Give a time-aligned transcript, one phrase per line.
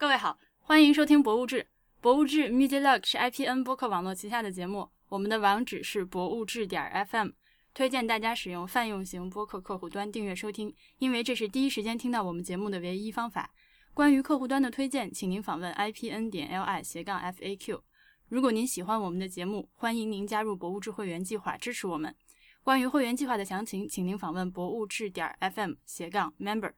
[0.00, 1.56] 各位好，欢迎收听《博物志》。
[2.00, 7.28] 《博物志》Media Log 是 IPN 播客网络旗下的节目，我们的网址是博物志点 FM，
[7.74, 13.52] 推荐大家使用泛用型播客客户端订阅收听，因为这是第一时间听到我们节目的唯一方法。
[13.92, 17.82] 关于客户端的推荐，请您访问 IPN 点 LI 斜杠 FAQ。
[18.30, 22.16] 如果您喜欢我们的节目，欢迎您加入博物志会员计划支持我们。
[22.62, 26.72] 关于会员计划的详情，请您访问博物志点 FM 斜杠 Member。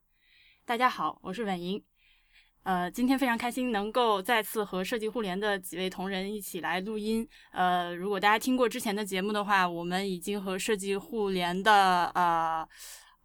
[0.65, 1.85] 大家好，我是婉莹。
[2.65, 7.27] 呃，今天非常开心能够再次和设计互联的几位同仁一起来录音。
[7.51, 12.67] 呃，如果大家听过之前的节目的话，我们已经和设计互联的呃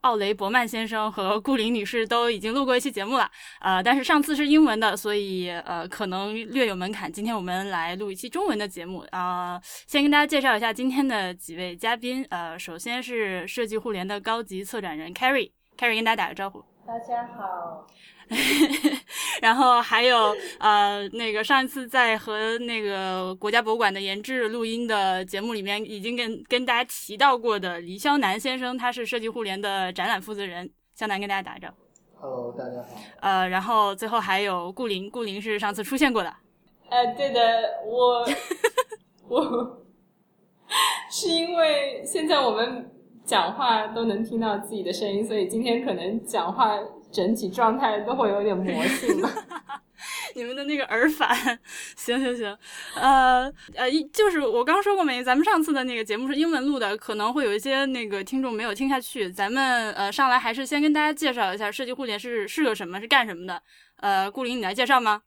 [0.01, 3.29] 奥雷伯曼先生和顾林女士都已经录过一期节目了。
[3.59, 7.11] 呃，但是上次是英文的，所以呃可能略有门槛。
[7.11, 12.25] 今天我们来录一期中文的节目啊，先跟大家介绍一下今天的几位嘉宾。
[12.31, 16.63] 呃，首先是设计互联的高级策展人 Carrie，Carrie 跟大家打个招呼。
[16.87, 17.85] 大家好。
[19.41, 30.69] 然后还有呃，那个上一次在和那个国家博物馆的研制录音的节目里面，已经跟跟大家提到过的黎肖南先生，他是设计互联的展览负责人。
[30.95, 31.75] 肖南跟大家打个招呼。
[32.19, 32.87] Hello，大家好。
[33.21, 36.33] 呃，然后最后还有顾林，顾林是上次出现过的。
[36.89, 37.39] 呃，对的，
[37.85, 38.27] 我
[39.27, 39.85] 我
[41.11, 42.91] 是因为现在我们
[43.23, 46.77] 讲话都能听到自己的声音，所以今天可能讲话。
[47.17, 49.27] 整体状态都会有点魔性 吧。
[50.35, 51.35] 你们的那个耳返，
[51.95, 52.55] 行行行，
[52.93, 55.23] 呃呃，就是我刚说过没？
[55.23, 59.31] 咱们上次的那个节目是英文录的，可能会有一些那个听众没有听下去。
[59.31, 63.59] 咱们呃上来还是先跟大家介绍一下设计互联是是个什么，是干什么的。
[63.99, 65.23] 呃，顾林，你来介绍吗？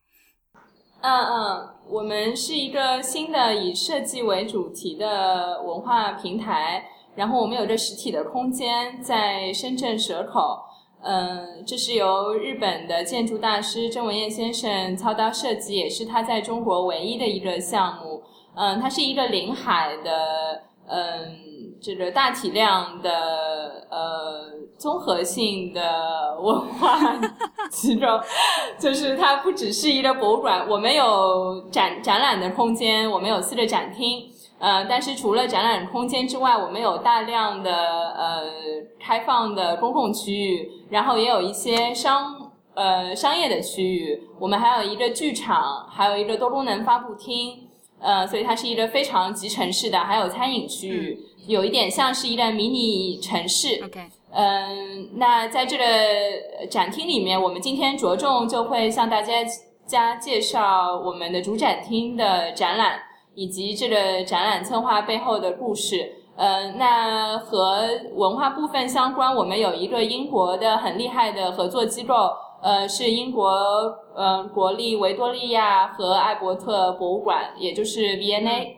[1.01, 6.85] 嗯嗯，我们是一个新的以设计为主题的文化平台，
[7.17, 10.70] 然后我们有着实体的空间在深圳蛇口。
[11.03, 18.23] 嗯，这是由日本的建筑大师郑文彦先生操刀设计，也是他在中国唯一的一个项目。
[18.55, 21.39] 嗯，它是一个临海的，嗯，
[21.81, 26.99] 这个大体量的，呃，综合性的文化
[27.71, 28.07] 机构。
[28.79, 34.29] 就是它不只是一个博物馆，我们有展展览的空间，我们有四个展厅。
[34.61, 38.43] 呃，但是除了展览空间之外，我们有大量的呃
[39.01, 44.23] 开放的公共区域，然后也有一些商呃商业的区域。
[44.39, 47.67] 我们还有一个剧场，还有一个多功能发布厅。
[48.03, 53.79] 呃，所以它是一个非常集成式的，还有餐饮区域，有一点像是一个迷你城市。
[53.85, 55.85] OK，嗯，那在这个
[56.71, 59.35] 展厅里面，我们今天着重就会向大家
[59.87, 63.03] 家介绍我们的主展厅的展览。
[63.41, 72.15] 以及这个展览策划背后的故事，呃，那和文化部分相关，我们有一个英国的很厉害的合作机构，
[72.61, 73.51] 呃，是英国
[74.15, 78.77] 呃国立维多利亚和艾伯特博物馆，也就是 V&A。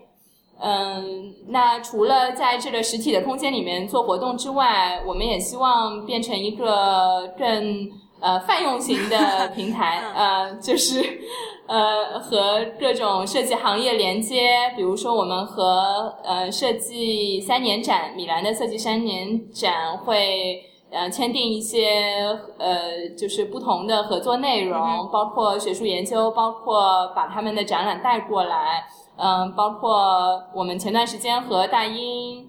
[0.61, 7.91] 嗯，那除了在这个实体的空间里面做活动之外，我们也希望变成一个更
[8.23, 11.21] 呃泛用型的 平台，呃，就是。
[11.65, 28.85] 呃，和各种设计行业连接，比如说我们和呃设计三年展，米兰的设计三年展会呃签订一些呃就是不同的合作内容，包括学术研究，包括把他们的展览带过来，
[29.17, 32.45] 嗯，包括我们前段时间和大英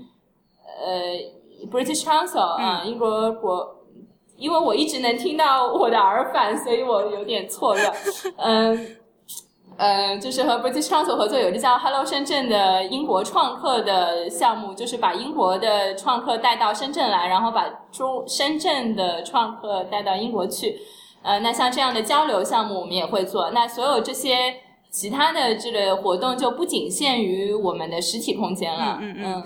[0.84, 3.83] 呃 British Council 啊英国国，
[4.38, 7.94] 因为我一直能听到我的耳返，所以我有点错乱，
[8.38, 8.98] 嗯。
[9.76, 20.78] 呃，就是和 British Council 合作，有一个叫 Hello 深圳的英国创客的项目，就是把英国的创客带到深圳来，然后把中深圳的创客带到英国去。
[21.24, 23.50] 呃，那像这样的交流项目，我们也会做。
[23.50, 24.58] 那所有这些
[24.92, 29.00] 其他的这个活动，就不仅限于我们的实体空间了。
[29.02, 29.44] 嗯嗯。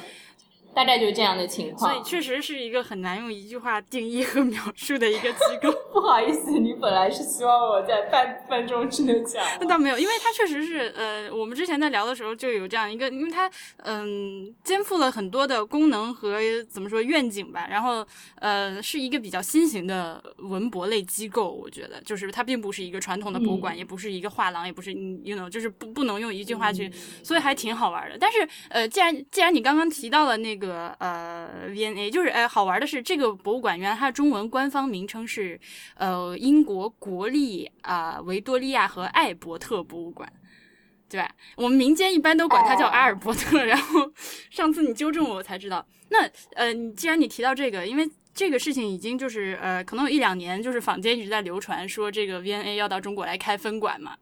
[0.78, 5.72] 大概就是这样的情况，所以确实是一个很难用一句话定义和描述的一个机构。
[5.92, 18.06] 不好意思，你本来是希望我在半分钟之内讲， 那倒没有，因为它确实是，呃，我们之前在聊的时候就有这样一个，因为它，嗯，肩负了很多的功能和怎么说愿景吧，然后，
[18.36, 26.92] 呃，是一个比较新型的文博类机构，我觉得，就是它并不是一个传统的博物馆，也不是一个画廊，也不是你，you know，就是不不能用一句话去，
[27.24, 28.16] 所以还挺好玩的。
[28.20, 30.67] 但是，呃，既然既然你刚刚提到了那个。
[30.68, 35.58] 个呃 V N A 就是哎，好玩的是这个博物馆原来它的中文官方名称是
[35.96, 40.32] 呃英国国立啊维多利亚和艾伯特博物馆，
[41.10, 41.32] 对吧？
[41.56, 43.64] 我们民间一般都管它叫阿尔伯特。
[43.64, 44.12] 然后
[44.50, 45.86] 上次你纠正我，才知道。
[46.10, 54.16] 那呃，既然你提到这个，因为这个事情已经就是呃，可能有一两年，就是坊间一直在流传说这个 VNA 要到中国来开分馆嘛。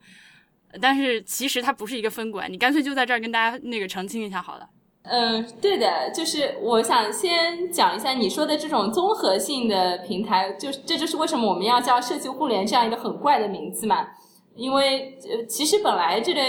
[0.82, 4.70] 但是其实它不是一个分馆，你干脆就在这儿跟大家那个澄清一下好了。
[5.08, 14.08] 嗯，对的，就是我想先讲一下你说的这种综合性的平台，就是这就是为什么我们要叫社区互联这样一个很怪的名字嘛。
[14.56, 16.42] 因为呃，其实本来这个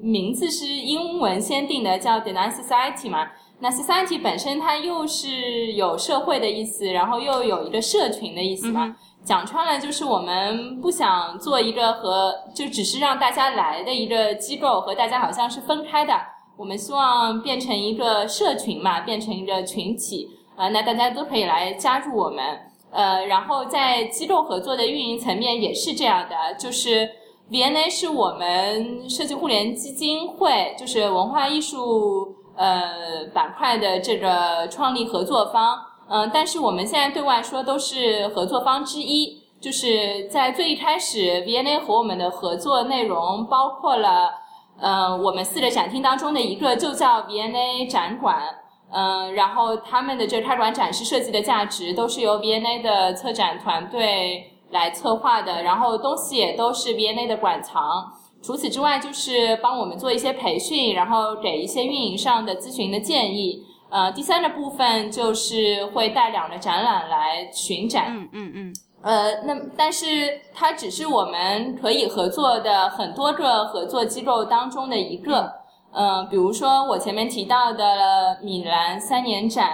[0.00, 3.28] 名字是英文先定的，叫 The Nice Society 嘛。
[3.60, 8.96] 那 Society 本身它又是有社会的意思，然后又有一个社群的意思嘛。
[9.24, 16.14] 讲穿了就是我们不想做一个和就只是让大家来的一个机构，和大家好像是分开的。
[16.58, 22.44] 我们希望变成一个社群嘛，变成一个群体啊，那大家都可以来加入我们。
[22.90, 27.08] 呃，然后在机构合作的运营层面也是这样的，就是。
[27.50, 35.78] VNA 是我们设计互联基金会，就是文化艺术呃板块的这个创立合作方，
[36.10, 39.42] 嗯，但是我们现在对外说都是合作方之一。
[39.62, 44.30] 就是在最一开始 VNA 和我们的合作内容包括了，
[44.80, 48.42] 呃，我们四个展厅当中的一个就叫 VNA 展馆，
[48.90, 54.52] 嗯，然后他们的这开馆展示设计的价值都是由 VNA 的策展团队。
[54.70, 58.12] 来策划的，然后东西也都是 VNA 的馆藏。
[58.42, 63.64] 除此之外，就是帮我们做一些培训，然后给一些运营上的咨询的建议。
[63.88, 68.08] 呃，第三个部分就是会带两个展览来巡展。
[68.14, 68.72] 嗯嗯嗯。
[69.02, 75.52] 呃，那但是它只是我们可以合作的很多个合作机构当中的一个。
[75.92, 79.70] 嗯，比如说我前面提到的米兰三年展。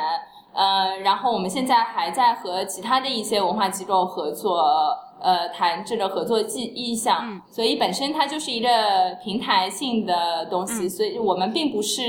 [0.57, 4.63] 呃，然后我们现在还在和其他的一些文化机构合作，
[5.21, 8.69] 呃，谈这个合作意意向，所以本身它就是一个
[9.21, 12.01] 平台性的东西，所以我们并不是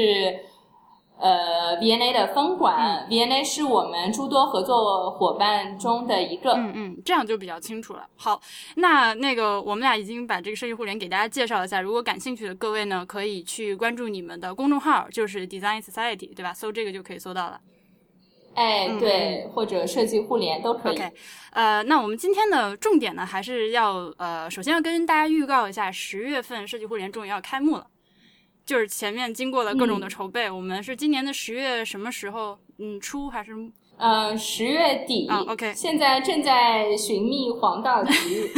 [1.18, 6.52] 呃 V&A 的分管，V&A 是我们诸多合作伙伴中的一个。
[6.54, 8.06] 嗯嗯，这样就比较清楚了。
[8.16, 8.42] 好，
[8.76, 16.54] 那那个我们俩已经把这个设计互联给大家介绍一下，如果感兴趣的各位呢，可以去关注你们的公众号，就是 Design Society，对吧？
[16.54, 17.60] 搜这个就可以搜到了。
[18.54, 20.96] 哎，对，或者设计互联都可以。
[20.96, 21.12] OK，
[21.52, 27.88] 呃，那我们今天的重点呢，还是要呃，首先要跟大家预告一下，十月份设计互联终于要开幕了。
[28.66, 32.58] 就是前面经过了各种的筹备，我们是今年的十月什么时候？
[32.80, 33.52] 嗯，初还是？
[33.98, 35.28] 嗯，十月底。
[35.28, 35.74] 啊，OK。
[35.74, 38.52] 现在正在寻觅黄道吉日。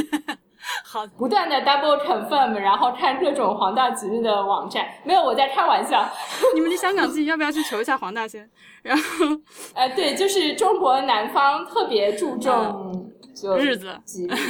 [0.83, 4.87] 好，不断的 double confirm，然后看各种黄道吉日的网站。
[5.03, 6.09] 没有，我在开玩笑。
[6.55, 8.49] 你们离香港近，要不要去求一下黄大仙？
[8.87, 9.25] 然后，
[9.75, 13.13] 呃，对，就是中国南方特别注重
[13.59, 13.99] 日子。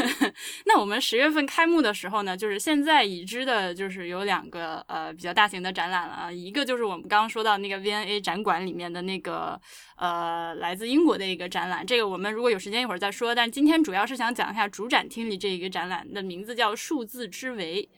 [0.65, 6.31] 那我们十月份开幕的时候呢，就是现在已知的，就是有两个呃比较大型的展览了啊。
[6.31, 9.59] 一个就是我们刚刚说到那个 V&A 展馆里面的那个
[9.97, 13.33] 呃来自英国的一个展览，这个我们如果有时间一会儿再说。
[13.33, 17.89] 但今天主要是想讲一下主展厅里这一个展览的名字叫数字之维。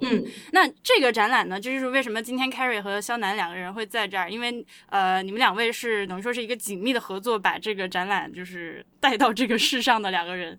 [0.00, 10.58] 嗯，那这个展览呢，这就是为什么今天 Carrie 和肖楠两个人会在这儿，因为呃，你们两位是等于说是一个紧密的合作，把这个展览就是带到这个世上的两个人，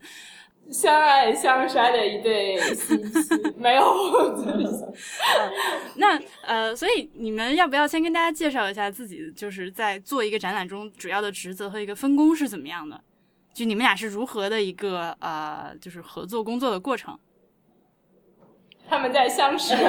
[0.71, 3.83] 相爱相杀的一对 CP，没有。
[5.97, 12.99] 那呃，所以你们要不要先跟大家介绍一下自己，就是在做一个展览中主要的职责和一个分工是怎么样的？
[13.53, 17.17] 就你们俩是如何的一个呃，就是合作工作的过程？
[18.87, 19.75] 他们在相识。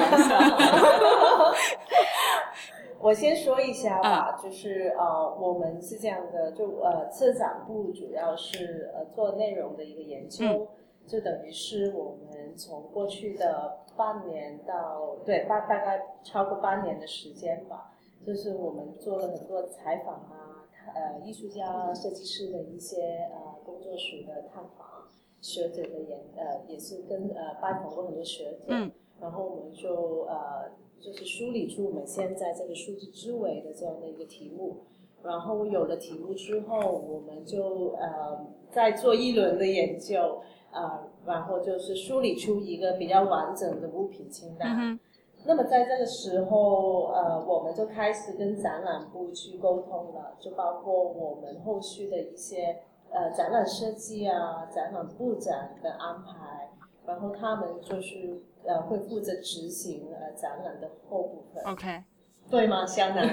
[3.01, 10.67] 我先说一下吧，就是呃，我们是这样的，就呃，策展部主要是呃做内容的一个研究，
[11.07, 17.93] 就等于是我们从过去的半年到对大大概超过半年的时间吧，
[18.27, 24.98] 就是我们做了很多采访啊，呃，艺术家、设计师的一些呃工作室的探访。
[25.41, 28.91] 学者的研呃也是跟呃拜访过很多学者，嗯，
[29.21, 30.69] 然后我们就呃
[30.99, 34.77] 就是梳理出我们现在这个数字之维的这样的一个题目，
[35.23, 40.41] 然后有了题目之后，我们就呃再做一轮的研究，
[40.71, 44.99] 啊，然后就是梳理出一个比较完整的物品清单。
[45.45, 52.81] 那么在这个时候，呃，我们就开始跟展览部去沟通了，就包括我们后续的一些。
[53.11, 56.69] 呃，展览设计啊，展览布展的安排，
[57.07, 61.63] 然后他们就是呃会负责执行呃展览的后部分。
[61.65, 62.03] OK，
[62.51, 62.85] 对吗？
[62.85, 63.27] 香南，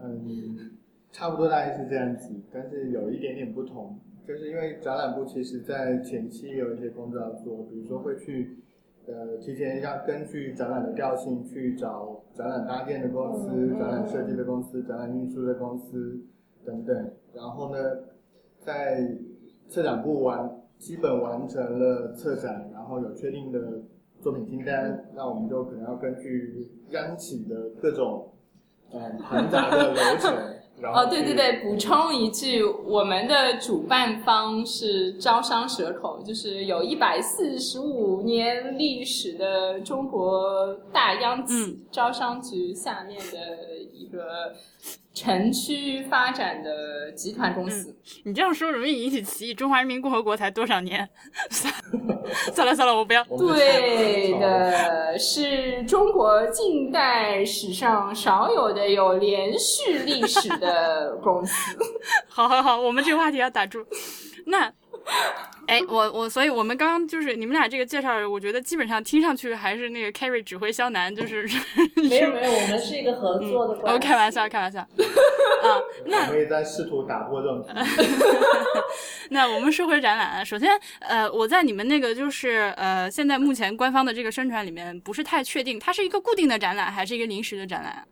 [0.00, 0.70] 嗯，
[1.10, 8.56] 差不多大概是这样子，但是有一点点不同，就是因为展览部其实在前期有一些工作要做，比如说会去
[9.06, 16.20] 呃提前要根据展览的调性去找展览搭建的公司、嗯展览设计的公司、展览运输的公司
[16.64, 17.10] 等等。
[17.34, 17.78] 然后呢，
[18.60, 19.08] 在
[19.68, 23.58] 策展部完基本完成了策展，然后有确定的
[24.20, 28.32] 作品清单，那我们就可能要根据央企的各种
[28.92, 30.34] 嗯庞杂的流程，
[30.80, 41.80] 然后哦，对对对，补充一句，我们的主办方是招商蛇口，就是有一百四十五年历史的中国大央企嗯。
[41.90, 44.54] 招商局下面的一个
[45.18, 47.96] 城区发展的集团公司。
[48.24, 49.54] 你这样说容易引起歧义。
[49.54, 51.08] 中华人民共和国才多少年？
[52.54, 53.24] 算了算了，我不要。
[53.28, 61.76] 我们是对的，是中国近代史上少有的有连续历史的公司。
[62.28, 63.84] 好好好，我们这个话题要打住。
[64.46, 64.72] 那，
[65.68, 71.42] 哎，我我，所以我们刚刚就是你们俩这个介绍，我觉得基本上听上去还是那个 Carrie 指挥肖楠，就是
[72.08, 74.06] 没有没有，我们是一个合作的关我系。
[74.06, 74.80] 开玩笑，开玩笑。
[75.60, 77.62] 啊，我们也在试图打破这种。
[79.28, 88.04] 那我们说回展览啊，首先，呃，我在你们那个就是呃，现在目前官方的这个宣传里面不是太确定，它是一个固定的展览还是一个临时的展览啊？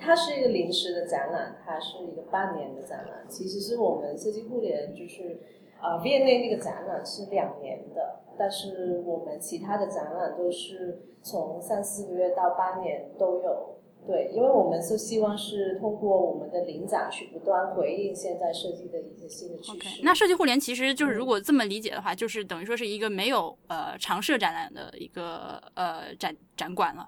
[0.00, 3.26] 它是一个临时的展览，它是一个半年的展览。
[3.28, 5.38] 其实是我们设计互联就是
[5.80, 13.76] 呃 V&A 那个展览是两年的，但是我们其他的展览都是从三四个月到八年都有。
[14.06, 20.00] 对，因为我们是希望是通过我们的临展去不断回应现在设计的一些新的趋势。
[20.02, 27.06] 那设计互联其实就是如果这么理解的话，就是等于说是一个没有呃常设展览的一个呃展展馆了。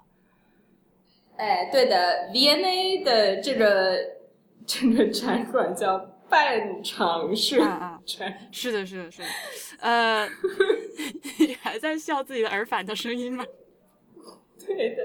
[1.43, 3.99] 哎，对的，V&A 的这个
[4.65, 5.97] 这个展馆叫
[6.29, 7.99] 半场式啊。
[8.51, 9.27] 是的，是的，是的。
[9.81, 10.25] 呃，
[11.37, 13.43] 你还在笑自己的耳返的声音吗？
[14.65, 15.03] 对的，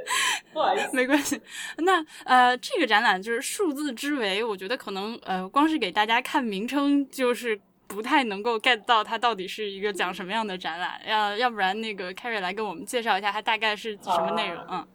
[0.53, 0.91] 不好意思。
[0.93, 1.41] 没关系。
[1.79, 7.61] 那呃，这个展览就是数字之维，我觉得可能呃，光是给大家看名称就是。
[7.89, 14.63] 不太能够 get 到它到底是一个讲什么样的展览，要要不然那个 Carrie 来跟我们介绍一下它大概是什么内容？
[14.71, 14.87] 嗯，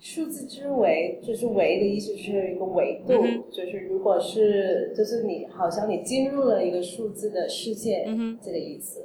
[0.00, 9.04] 数字之维就是维的意思是一个维度，嗯就是如果是就是你好像你进入了一个数字的世界，嗯这个意思。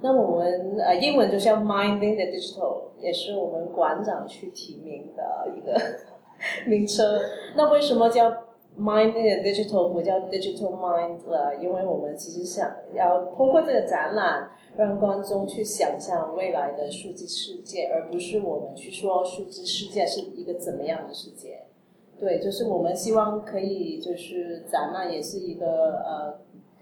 [0.00, 5.76] 那我们呃英文就像 Minding the Digital，也是我们馆长去提名的一个
[6.70, 7.04] 名称。
[7.56, 8.30] 那为什么叫
[8.78, 11.56] Mind 那个 Digital 不叫 Digital Mind 了？
[11.60, 21.62] 因为我们其实想要通过这个展览，让观众去想象未来的数字世界，而不是我们去说数字世界是一个怎么样的世界。
[22.20, 26.38] 对，就是我们希望可以，就是展览也是一个呃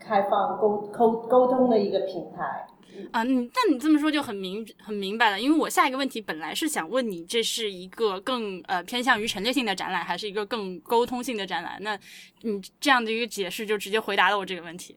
[0.07, 2.67] 开放沟沟沟通的一个平台。
[3.11, 11.77] 啊，你但你这么说就很明很明白了，因为我下一个问题本来是想问你，这是一个更呃偏向于陈列性的展览，还是一个更沟通性的展览？
[11.81, 11.99] 那
[12.41, 14.97] 你这样的一个解释就直接回答了我这个问题。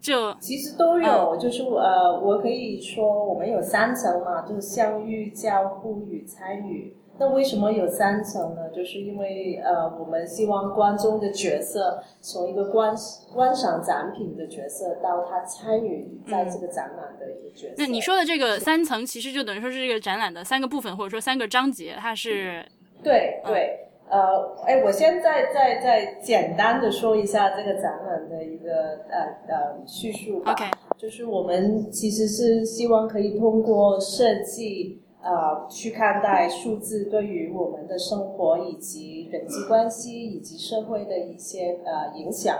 [0.00, 6.96] 就其实都有，就是呃，我可以说我们有三层嘛，就是相遇、交互与参与。
[7.18, 8.68] 那为什么有三层呢？
[8.74, 12.92] 就是因为呃，我们希望观众的角色从一个观
[13.32, 17.74] 观赏展品的角色到他参与在这个展览的一个角色。
[17.78, 22.64] 那你说的这个三层，其实就等于说是这个展览的三个部分，或者说三个章节，它是
[23.02, 23.78] 对对，
[24.10, 30.50] 呃，哎，我现在再再简单的说一下这个展览的一个呃呃叙述吧。
[30.52, 30.64] OK
[30.98, 42.56] 就是我们其实是希望可以通过设计，呃，去看待数字对于我们的生活以及人际关系以及社会的一些呃影响。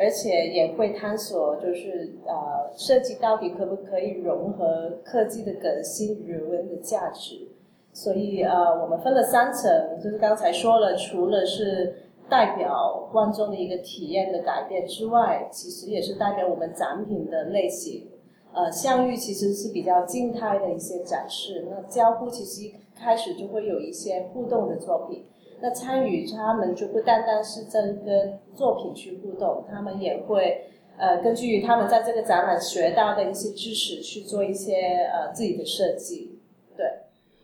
[0.00, 7.48] 而且也会探索，就是呃，设计到底可不可以融合科技的革新与人文的价值。
[7.92, 11.96] 所以呃，我们分了三层，就是刚才说了，除了是
[12.28, 18.06] 代表观众的一个体验的改变之外，其实也是代表我们展品的类型。
[18.52, 25.26] 呃，相遇其实是比较静态的一些展示，那交互其实一开始就会有一些互动的作品。
[25.60, 36.38] 那参与他们就不单单是在跟作品去互动，他们也会呃根据他们在这个展览学到的一些知识去做一些呃自己的设计。
[36.76, 36.86] 对，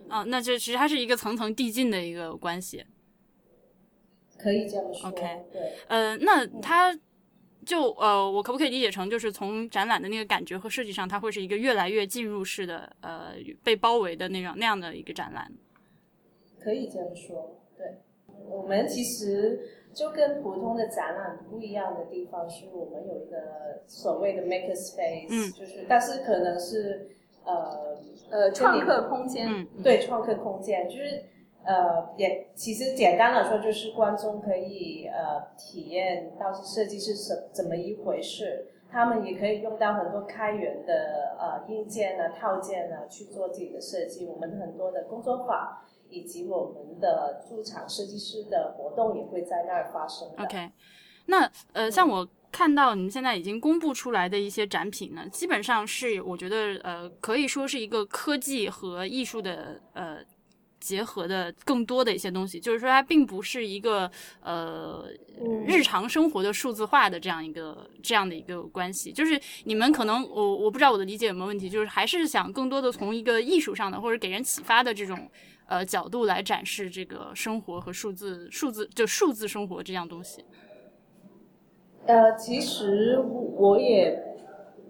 [0.08, 2.84] 啊，那这其实它是一个层层递进的一个关系。
[4.38, 5.08] 可以这样说。
[5.08, 5.72] OK 对。
[5.88, 6.96] 呃，那它
[7.64, 15.50] 就呃，我可不可以理解成就是从展览的那个感觉和设计上，它会是一个越来越进入式的呃被包围的那种那样的一个展览？
[16.60, 17.86] 可以这样说，对。
[18.46, 19.60] 我们其实
[19.94, 27.08] 就跟普通的展览不一样的地方是，我们有一个所谓的 maker space，、嗯就是但是可能是
[27.44, 27.98] 呃
[28.30, 31.24] 呃，创客空间，嗯对创客空间，就是
[31.64, 44.26] 呃，也其实简单来说，就是观众可以呃体验到设计是什怎么一回事，他们也可以用到很多开源的呃硬件啊、套件啊去做自己的设计。
[44.26, 45.78] 我们很多的工作坊
[46.10, 50.28] 以及我们的驻场设计师的活动也会在那儿发生。
[50.38, 50.70] OK，
[51.26, 60.18] 那呃，像我看到你们现在已经公布出来的一些展品呢，基本上是我觉得呃，可以说是一个科技和艺术的呃
[60.84, 64.10] 结合的更多的一些东西，就是说它并不是一个
[64.42, 65.06] 呃
[65.40, 69.10] 嗯日常生活的数字化的这样一个这样的一个关系。
[69.10, 75.30] 就是你们可能我我不知道我的理解有没有问题，就是还是想更多的从一个艺术上的或者给人启发的这种。
[75.66, 80.44] 呃，角度来展示这个生活和数字、数字就数字生活这样东西。
[82.04, 83.18] 呃，其实
[83.56, 84.14] 我也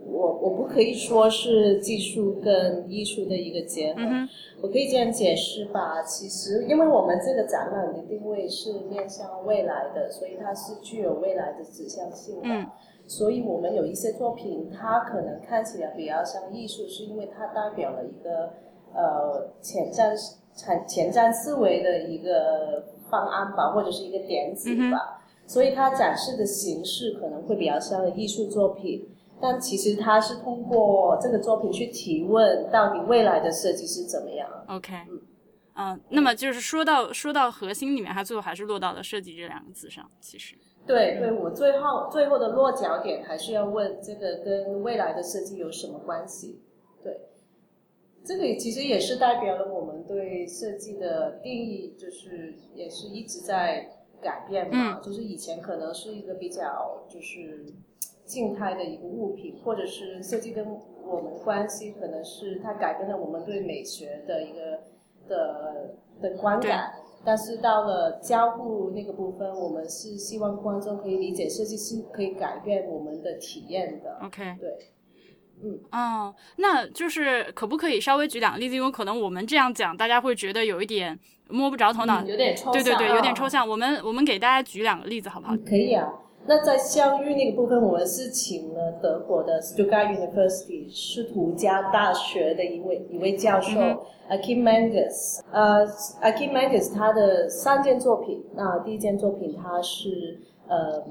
[0.06, 4.28] 我我不可以说是技术跟艺术的一个结合，嗯，
[4.62, 6.02] 我可以这样解释吧。
[6.02, 12.42] 其实，因为我们这个展览的定位是面向未来的，所以它是具有未来的指向性的。
[12.44, 12.66] 嗯
[13.06, 18.54] 所以我们有一些作品，它可能看起来比较像艺术，是因为它代表了一个
[18.94, 20.16] 呃前瞻
[20.54, 25.20] 前前瞻思维的一个方案吧，或者是一个点子吧。
[25.46, 29.06] 所以它展示的形式可能会比较像艺术作品，
[29.46, 34.94] 但其实他是通过这个作品去提问，到底未来的设计是怎么样？OK，
[35.76, 40.10] 嗯、那么就是说到说到核心里面，他最后还是落到了设计这两个字上。
[40.18, 46.62] 其实，对对，我最后最后的落脚点还是要问这个跟未来的设计有什么关系？
[47.02, 47.20] 对，
[48.24, 53.90] 这个其实也是代表了我们对设计的定义，就是也是一直在
[54.22, 55.00] 改变嘛。
[55.00, 57.66] 就是以前可能是一个比较就是
[58.24, 60.66] 静态的一个物品，或者是设计跟
[61.04, 64.84] 我们关系，可能是它改变了我们对美学的一个
[65.28, 66.92] 的的观感。
[67.26, 74.18] 但是到了交互那个部分，我们是希望观众可以理解设计是可以改变我们的体验的。
[74.22, 74.70] OK，对，
[75.62, 78.74] 嗯哦，那就是可不可以稍微举两个例子？
[78.74, 82.22] 因为可能我们这样讲，大家会觉得有一点摸不着头脑。
[82.22, 83.66] 嗯有点抽象，对对对，有点啊抽象。
[83.66, 85.56] 我们我们给大家举两个例子好不好？
[85.66, 86.06] 可以啊。
[86.46, 95.40] 那在相遇那个部分，我们是请了德国的 Stuttgart University 斯图加大学的一位一位教授、嗯 Akim Mangus。
[95.50, 95.86] 呃
[96.22, 101.02] ，Akim Mangus 他的三件作品，那第一件作品它是呃，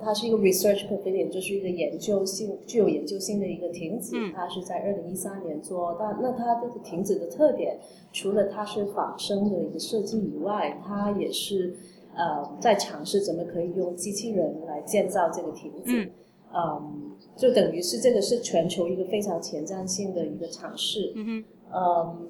[0.00, 5.96] 它是一个 research pavilion，就是一个研究性具有研究性的一个亭子，嗯它是在二零一三年做。
[5.98, 7.76] 但那它这个亭子的特点，
[8.12, 11.74] 除了它是仿生的一个设计以外，它也是。
[12.16, 16.10] 呃，在尝试怎么可以用机器人来建造这个亭子，嗯。
[16.54, 17.02] 嗯
[17.36, 21.44] 就等于是这个是全球一个非常前瞻性的一个尝试，嗯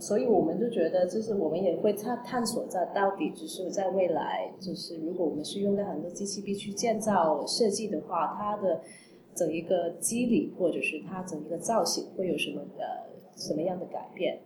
[0.00, 8.80] 所以我们就觉得，就是我们也会探探索在到底，就是在未来，就是如果我们是用到很多机器臂去建造设计的话，它的
[9.34, 14.40] 整一个机理或者是它整一个造型会有什么呃什么样的改变？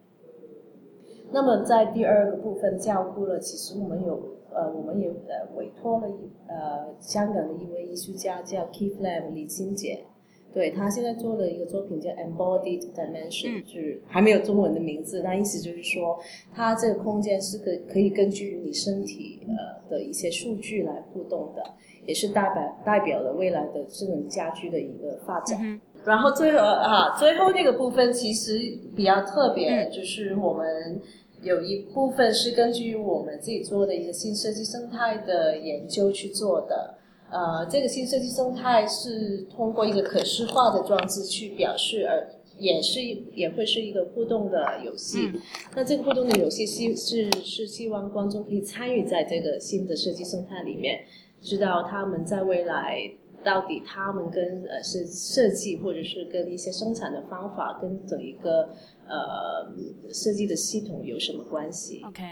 [1.33, 4.21] 那么在第二个部分教顾了，其实我们有
[4.55, 10.05] 呃，我们也呃委托了一呃香港的一位艺术家叫 Keith Lam 李金杰，
[10.53, 13.65] 对他现在做了一个作品叫 Embodied Dimension，、嗯。
[13.65, 16.19] 就是还没有中文的名字，那意思就是说，
[16.53, 21.63] 它这个空间是可可以根据你身体呃的一些数据来互动的，
[22.07, 25.59] 也是代表代表了未来的智能家居的一个发展。
[25.63, 28.59] 嗯然后最后啊，最后那个部分其实
[28.97, 29.91] 比较特别，嗯。
[29.93, 30.99] 就是我们
[31.43, 36.95] 有一部分是根据我们自己做的一个新设计生态的研究去做的。
[37.31, 43.01] 呃，这个新设计生态是通过一个可视化的装置去表示，而也是
[43.35, 45.31] 也会是一个互动的游戏。
[45.33, 45.41] 嗯
[45.77, 50.99] 那这个互动的游戏希是是希望观众可以参与在这个新的设计生态里面，
[51.41, 53.01] 知道他们在未来
[53.45, 58.75] 到底他们跟呃是设计或者是跟一些生产的方法跟整一个
[59.07, 59.73] 呃
[60.13, 62.23] 设计的系统有什么关系？，OK。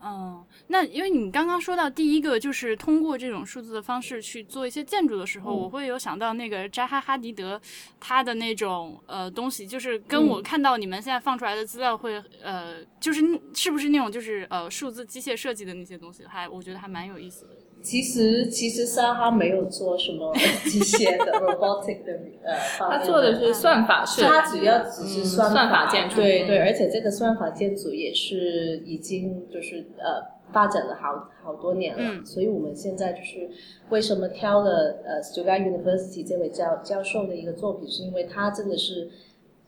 [0.00, 7.60] 嗯，那因为你刚刚说到第一个，就是通过这种数字的方式去做一些建筑的时候，嗯我会有想到那个扎哈哈迪德
[7.98, 13.20] 他的那种呃东西，就是跟嗯我看到你们现在放出来的资料会呃，就是
[13.52, 17.56] 是不是那种就是呃数字机械设计的那些东西，还我觉得还蛮有意思的。
[17.82, 20.34] 其实其实沙哈没有做什么
[20.68, 22.12] 机械的 robotic 的
[22.42, 32.26] 呃，他做的是算法设计，他主要只是算嗯算法建筑，对对，而且这个算法建筑也是已经就是呃发展了好好多年了，嗯。
[32.26, 33.48] 所以我们现在就是
[33.90, 39.08] 为什么挑了呃 Stuttgart University 这位教教授的一个作品，是因为他真的是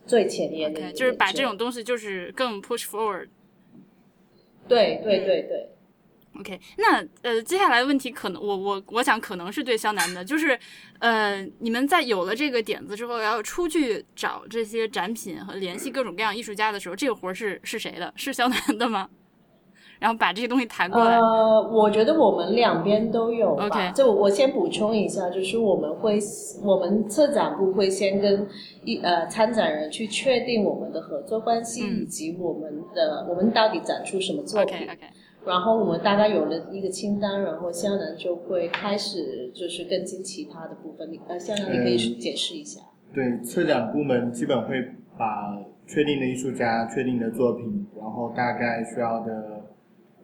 [0.07, 3.29] 最前沿的就是把这种东西就是更 push forward。
[4.69, 5.69] 对对对对，
[6.39, 10.59] OK，那呃，接下来的问题可能我我我想可能是对肖楠的，就是
[11.01, 18.13] 呃，你们在有了这个点子之后，要出去找这些展品和联系各种各样艺术家的时候，这个活儿是是谁的？
[18.17, 19.09] 是肖楠的吗？
[19.99, 21.19] 然后把这些东西谈过来。
[21.19, 23.67] 呃，我觉得我们两边都有吧。
[23.67, 26.19] OK 就我先补充一下，就是我们会，
[26.63, 28.49] 我们策展部会先跟
[28.83, 34.75] 一呃参展人去确定我们的合作关系，嗯以及我们的我们到底展出什么作品。
[34.75, 35.07] OK OK，
[35.47, 41.11] 然后我们大概有了一个清单，然后向南就会开始就是跟进其他的部分。
[41.11, 42.81] 你呃，向南你可以解释一下。
[43.15, 44.85] 对，策展部门基本会
[45.19, 49.65] 把确定的艺术家、确定的作品，然后大概需要的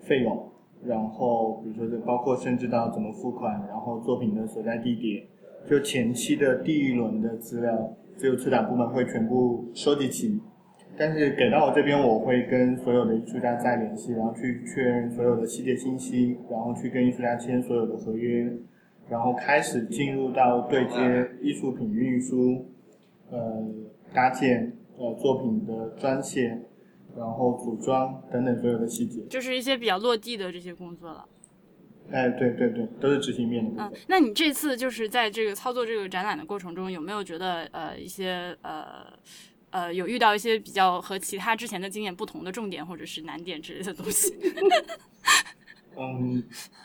[0.03, 0.49] 费用，
[0.85, 5.25] 然后比如说这包括甚至到怎么付款，然后作品的所在地点，
[5.67, 10.41] 就前期的第一轮的资料，只有策展部门会全部收集齐。
[10.99, 18.51] 但是给到我这边，我会跟所有的艺术家再联系，然后去确认所有的细节信息，然后去跟艺术家签所有的合约，
[19.09, 22.67] 然后开始进入到对接艺术品运输、
[23.31, 23.65] 呃
[24.15, 26.65] 搭建、呃作品的专线，
[27.17, 29.23] 然后组装等等所有的细节。
[29.29, 31.25] 就是一些比较落地的这些工作了。
[32.11, 39.05] 哎，对对对，都是执行面的嗯。，那你这次就是在这个操作这个展览的过程中，有没有觉得呃一些呃
[39.77, 44.35] 呃有遇到一些比较和其他之前的经验不同的重点或者是难点之类的东西？
[45.99, 46.43] 嗯，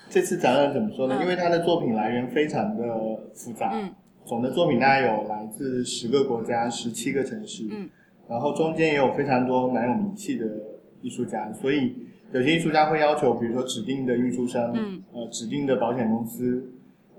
[0.09, 1.15] 这次展览怎么说呢？
[1.17, 2.83] 嗯因为他的作品来源非常的
[3.33, 3.93] 复杂，嗯
[4.25, 7.89] 总的作品大概有来自十个国家、十七个城市，嗯，
[8.27, 10.45] 然后中间也有非常多蛮有名气的
[11.01, 11.95] 艺术家，所以
[12.33, 16.71] 有些艺术家会要求，比如说指定的运输商，嗯，呃，指定的保险公司，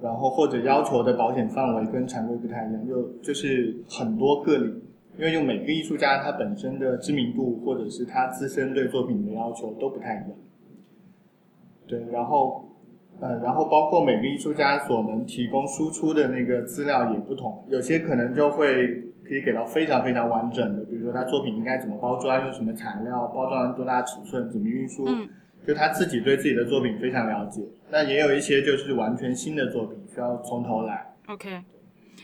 [0.03, 4.73] 然后或者要求的保险范围跟常规不太一样，就就是很多个例，
[5.19, 10.31] 因为就每个艺术家他本身的知名度或者是他自身对作品的要求都不太一样。
[11.87, 12.69] 对，然后，
[13.21, 25.29] 呃，然后包括每个艺术家所能提供输出的那个资料也不同，有些可能就会可以给到非常非常完整的，比如说他作品应该怎么包装，用什么材料，包装多大尺寸，怎么运输，嗯
[25.65, 27.63] 就他自己对自己的作品非常了解。
[27.89, 31.07] 那也有一些就是完全新的作品，需要从头来。
[31.29, 31.63] OK，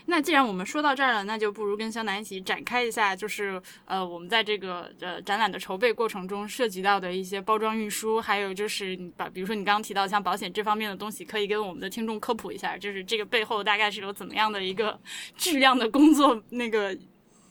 [0.05, 14.99] 那既然我们说到这儿了，那就不如跟肖楠一起展开一下，就是呃，我们在这个呃展览的筹备过程中涉及到的一些包装运输，还有就是你把，比如说你刚刚提到像保险这方面的东西，可以跟我们的听众科普一下，就是这个背后大概是有怎么样的一个
[15.37, 16.97] 质量的工作那个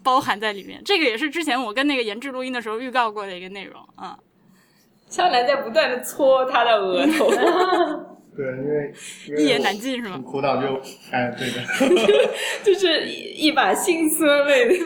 [0.03, 0.83] 包含在里面。
[0.85, 4.19] 这个也是之前我跟那个研制录音的时候预告过的一个内容啊。
[5.09, 7.31] 肖楠在不断的搓他的额头，
[8.39, 11.61] 对，因为一言难尽是吗很苦恼就，哎，对的。
[12.63, 14.79] 就是一一把辛酸泪。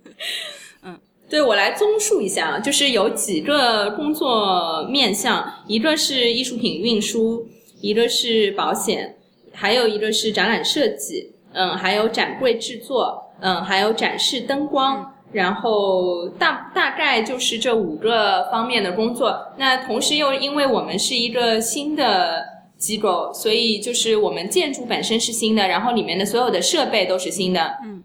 [0.82, 7.46] 嗯，对我来综述一下啊，就是有几个工作面向，一个是艺术品运输，
[7.82, 9.14] 一个是保险，
[9.52, 15.12] 还有一个是展览设计，嗯，还有展柜制作，嗯，还有展示灯光。
[15.32, 19.36] 然后大大概就是这五个方面的工作。
[19.58, 22.42] 那同时又因为我们是一个新的
[22.86, 27.60] 机构，所以就是我们建筑本身是新的，然后里面的所有的设备都是新的。
[27.84, 28.02] 嗯。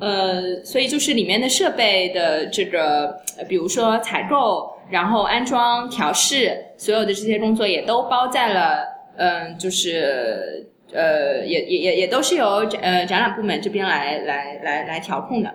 [0.00, 8.84] 呃，所以就是里面的设备的这个，呃比如说采购，然后安装、调试，所有的这些工作也都包在了，
[9.16, 15.54] 嗯、就是呃，也也也也都是由呃展览部门这边来来来来调控的。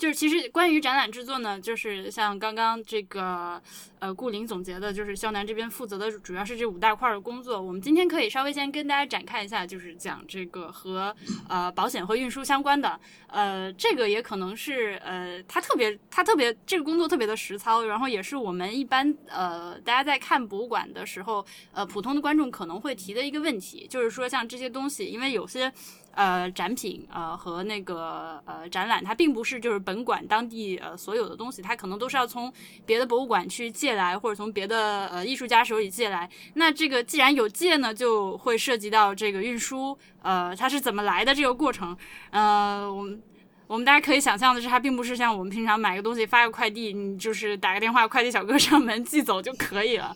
[0.00, 3.60] 就是其实关于展览制作呢，就是像刚刚这个
[3.98, 7.60] 呃顾林总结的，就是肖楠这边负责的主要是这五大块的工作。
[7.60, 11.14] 我们今天可以稍微先跟大家展开一下，就是讲这个和
[11.50, 12.98] 呃保险和运输相关的。
[13.26, 25.70] 呃，这个也可能是呃它特别它特别这个工作特别的实操，然后也是我们一般呃大家在看博物馆的时候，呃普通的观众可能会提的一个问题，就是说像这些东西，因为有些。
[26.12, 32.52] 呃，展品呃和那个呃展览，它并不是就是本馆当地呃所有的东西，它可能都是要从
[32.84, 36.28] 别的博物馆去借来，或者从别的呃艺术家手里借来。
[36.54, 41.96] 那这个既然有借呢，就会涉及到这个运输，呃，它是怎么来的这个过程。
[42.30, 43.22] 呃，我们
[43.68, 50.14] 我们大家可以想象的是，它并不是像我们平常买个东西发个快递，你就是打个电话，快递小哥上门寄走就可以了。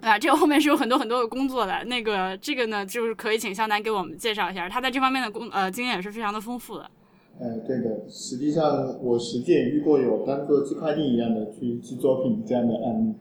[0.00, 1.84] 啊，这个后面是有很多很多的工作的。
[1.84, 6.90] 那个这个呢，就是可以请肖楠给我们介绍一下，他在这方面的工呃经验也是非常的丰富的。
[7.38, 13.14] 呃，对的，实际上我实际也遇过有当做寄快递一样的去寄作品这样的案例。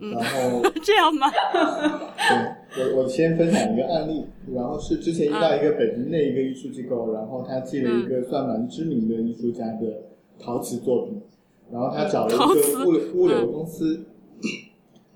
[0.00, 1.30] 然后 这样吗？
[2.74, 10.02] 对，我我先分享一个案例，然后是之前遇到一个北京的一个艺术机构，然后他寄了一个算蛮知名的艺术家的
[10.38, 11.22] 陶瓷作品，
[11.70, 14.04] 然后他找了一个物流物流公司，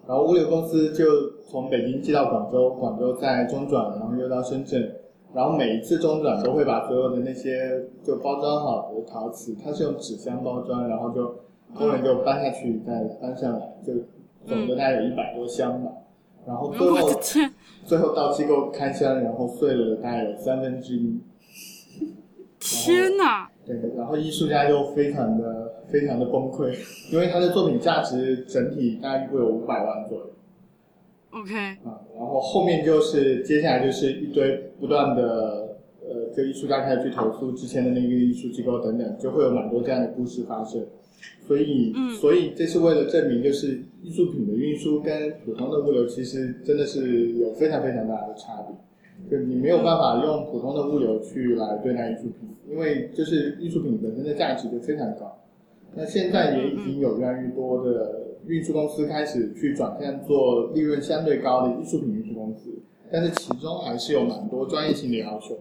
[0.08, 1.04] 然后物流公司就
[1.50, 4.90] 从北京寄到广州，广州再中转，然后又到深圳，
[5.34, 11.40] 然后每一次中转都会把所有的那些就包装好的陶瓷，它是用纸箱包装，然后就
[11.74, 13.92] 工人就搬下去再搬上来，就
[14.46, 15.90] 总的大概有一百多箱吧。
[16.46, 17.20] 然后最后
[17.84, 21.20] 最后到机构开箱，然后碎了大概有三分之一。
[22.58, 23.50] 天哪！
[23.76, 26.74] 对，然后艺术家就非常的非常的崩溃，
[27.12, 30.30] 因为他的作品价值整体大概会有五百万左右。
[31.30, 31.54] OK。
[31.84, 40.84] 啊，然后后面就是接下来就是一堆不断的呃，就艺术家开始去投诉之前的那个艺术机构等等，就会有蛮多这样的故事发生。
[41.46, 48.76] 所以，所以这是为了证明，就是艺术品的运输跟普通的物流其实真的是有非常非常大的差别。
[49.30, 55.38] 就你没有办法用普通的物流去来对待艺术品，因为就是艺术品本身的价值就非常高。
[55.94, 62.70] 那现在也已经有越来越多的运输公司开始去转向做利润相对高的艺术品运输公司，
[63.10, 65.58] 但是其中还是有蛮多专业性的要求。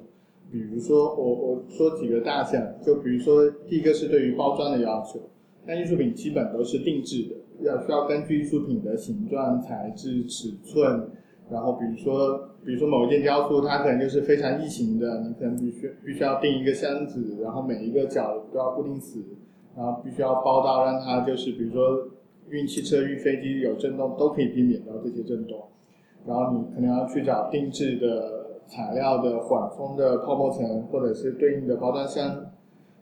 [0.52, 5.20] 比如说，我我说几个大项，就比如说第一个是对于包装的要求。
[5.66, 11.10] 那艺术品基本都是定制的，要需要根据艺术品的形状、材质、尺寸，
[11.50, 19.24] 然后比如说，比如说某一件雕塑，它可能就是非常异形的，你可能必须必须要定一个箱子，然后每一个角都要固定死，
[19.74, 22.10] 然后必须要包到让它就是，比如说
[22.50, 25.64] 运汽车、运飞机有震动，都可以避免到这些震动，
[26.26, 32.48] 然后你可能要去找定制的材料的缓冲的泡沫层，或者是对应的包装箱。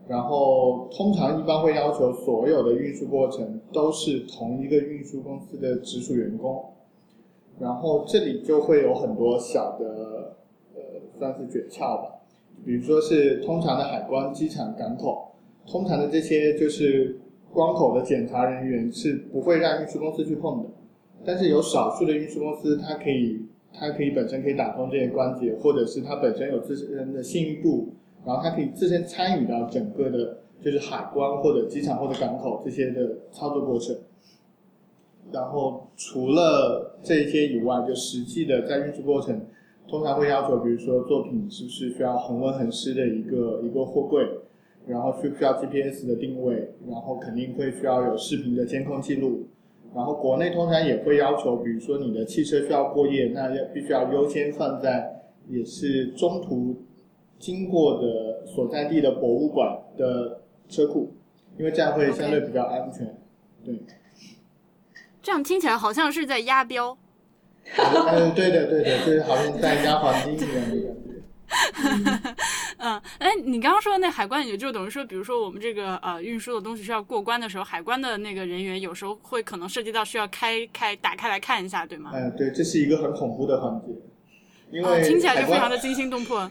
[0.07, 6.63] 然后通常一般会要求所有的运输过程都是同一个运输公司的直属员工，
[7.59, 10.35] 然后这里就会有很多小的
[10.73, 10.81] 呃
[11.17, 12.21] 算是诀窍吧，
[12.65, 15.31] 比如说是通常的海关、机场、港口，
[15.65, 17.17] 通常的这些就是
[17.51, 20.69] 关口的检查人员是不会让运输公司去碰的，
[21.23, 27.89] 但是有少数的运输公司，它可以它可以本身可以打通这些关节，或者是它本身有自身的信誉度。
[28.25, 33.95] 然后它可以自身参与到整个的，就是海关或者机场或者港口这些的操作过程。
[35.31, 39.41] 然后除了这些以外，就实际的在运输过程，
[39.87, 44.25] 通常会要求，比如说作品是不是需要恒温恒湿的一个一个货柜，
[44.87, 49.47] 然后需不需要 GPS 的定位，然后肯定会需要有视频的监控记录。
[49.93, 56.75] 然后国内通常也会要求，比如说你的汽车需要过夜，那要必须要优先放在也是中途。
[57.37, 61.11] 经过的所在地的博物馆的车库，
[61.59, 63.05] 因为这样会相对比较安全。
[63.63, 63.75] 对，
[65.25, 66.95] 这样听起来好像是在押标。
[67.75, 72.35] 嗯，对的，对的，就是好像在押黄金一样的感觉。
[72.77, 82.11] 嗯，哎，你刚刚说的那海关，也就等于说，比如说我们这个呃运输的东西需要过关的时候，海关的那个人员有时候会可能涉及到需要开开打开来看一下，对吗？
[82.13, 83.87] 嗯，对，这是一个很恐怖的环节。
[84.71, 86.47] 因为听起来就非常的惊心动魄。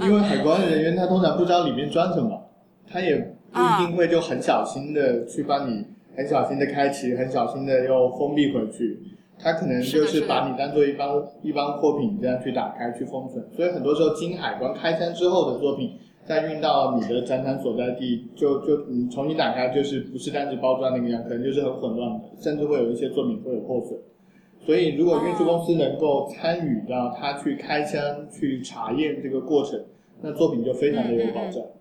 [0.00, 2.50] 因为海关人员他通常不知道里面装什么，
[2.90, 3.14] 他也
[3.52, 5.86] 不一定会就很小心的去帮你
[6.18, 8.98] 很小心的开启，很小心的又封闭回去。
[9.38, 11.08] 他可能就是把你当做一般
[11.42, 13.42] 一般货品这样去打开去封存。
[13.52, 15.92] 所以很多时候经海关开箱之后的作品，
[16.24, 23.96] 再运到你的展览所在地，就就你重新打开就是不是单只包装那个样，可能就是很混乱的，甚至会有一些作品会有破损。
[24.66, 29.80] 所以，如果运输公司能够参与到他去开箱、去查验这个过程，
[30.20, 31.62] 那作品就非常的有保障。
[31.62, 31.77] 嗯，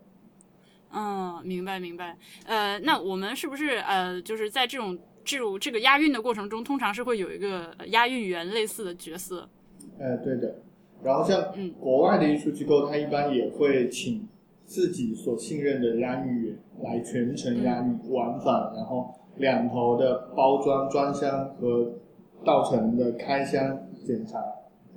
[1.44, 2.18] 明白明白。
[2.46, 9.48] 呃，那我们是不是呃，就是在这种这种这个押运的过程中，通常是会有一个押运员类似的角色？
[10.00, 10.56] 呃，对的。
[11.04, 14.28] 然后像国外的艺术机构，他一般也会请
[14.66, 21.94] 自己所信任的押运员来全程押运、往返，然后两头的包装、装箱和。
[22.46, 24.38] 稻城的开箱检查，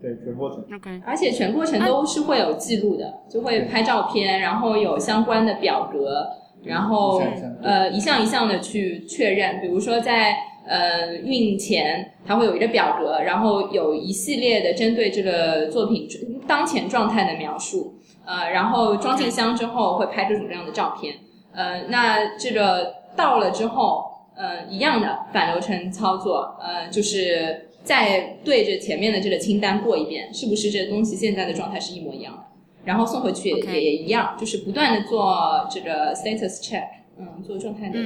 [0.01, 0.65] 对全过程。
[0.75, 6.27] OK，而且全过程都是会有记录的，就会拍照片，然后有相关的表格，
[6.65, 7.23] 然后
[7.63, 9.61] 呃一项一项的去确认。
[9.61, 10.35] 比如说在
[10.67, 16.09] 呃运前，它会有一个表格，然后有一系列的针对这个作品
[16.47, 17.95] 当前状态的描述。
[18.25, 21.15] 呃，然后装进箱之后会拍各种各样的照片。
[21.53, 24.09] 呃，那这个到了之后。
[24.37, 32.45] 呃，一样的反流程操作，呃，就是再对着前面的这个清单过一遍，是不是这个东西现在的状态是一模一样的？
[32.85, 36.85] 然后送回去也也一样，就是不断的做这个 status check，
[37.19, 37.99] 嗯，做状态的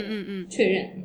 [0.48, 1.04] 确认。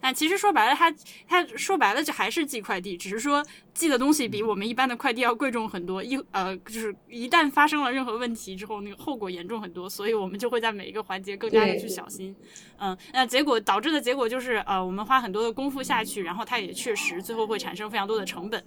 [0.00, 0.94] 那其实说白了，它
[1.26, 6.02] 它说白了就还是寄快递，只是说寄的东西比我们一般的快递要贵重很多。
[6.02, 12.34] 一呃，就是一旦发生了任何问题之后，那个后果严重很多，所以我们就会在每一个环节更加的去小心。
[12.78, 18.62] 嗯，那结果导致的结果就是呃，我们花很多的功夫下去，然后它也确实最后会产生非常多的成本。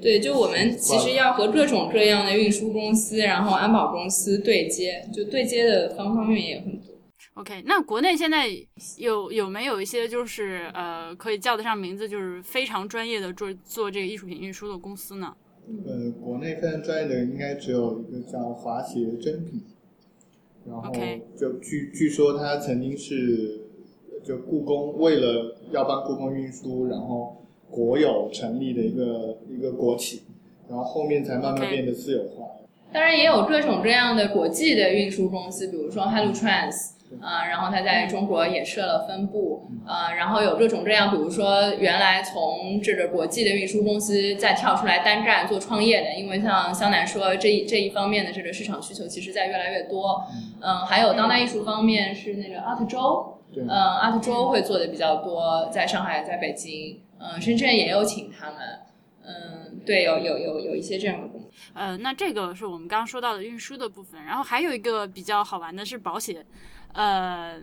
[0.00, 6.89] 对，就我们其实要和各种各样的运输公司，然后安保公司对接，就对接的方方面面也很多。
[7.40, 8.46] OK，那国内现在
[8.98, 15.34] 有有没有一些就是呃可以叫得上名字，就是非常专业的做做这个艺术品运输的公司呢？
[15.86, 19.62] 呃，国内非常专业的应该只有一个叫华协真品，
[20.66, 20.92] 然后
[21.36, 23.62] 就据据说他曾经是
[24.22, 27.36] 就故宫为了要帮故宫运输，然后。
[27.72, 30.22] 国有成立的一个一个国企，
[30.68, 32.48] 然后后面才慢慢变得私有化。
[32.92, 50.24] 当然也有各种各样的国际的运输公司，比如说 Hello Trans，啊，然后它在中国也设了分部，啊，然后有各种各样，比如说原来从这个国际的运输公司再跳出来单干做创业的，因为像香南说这一这一方面的这个市场需求其实在越来越多。
[50.62, 57.00] 嗯，还有当代艺术方面是那个 Art 周，嗯，Art 周会做的比较多，在上海，在北京。
[57.22, 58.56] 嗯，深圳也有请他们，
[59.26, 61.48] 嗯，对，有有有有一些这样的公司。
[61.74, 66.42] 呃，那这个是我们刚刚说到的运输的部分，然后还有一个比较好玩的是保险，
[66.94, 67.60] 呃，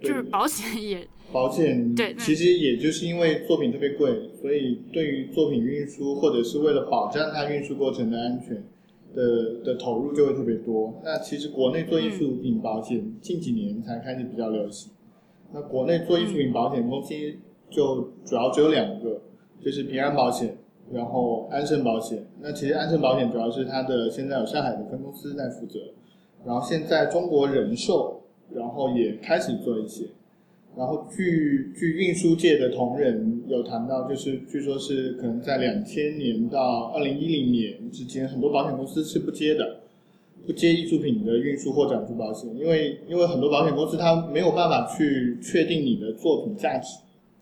[0.00, 8.64] 就是保险也 保险对，其实也就是因为作品特别贵，所以对于作品运输或者是为了保障它运输过程的安全
[9.14, 11.00] 的的投入就会特别多。
[11.04, 14.92] 那其实国内做艺术品保险近几年才开始比较流行，
[15.52, 17.14] 那国内做艺术品保险公司。
[17.70, 19.20] 就主要只有两个，
[19.62, 20.56] 就是平安保险，
[20.90, 22.26] 然后安盛保险。
[22.40, 25.78] 那其实安盛保险主要是它的现在有上海的分公司在负责，
[26.46, 28.17] 然后现在中国人寿，
[28.54, 30.06] 然后也开始做一些。
[30.76, 39.80] 然后据据运输界的同仁有谈到，就是据说是可能在两千年到二零一零年之间，很多保险公司是不接的，
[40.46, 47.00] 不接艺术品的运输或转出保险，因为因为很多保险公司它没有办法去确定你的作品价值。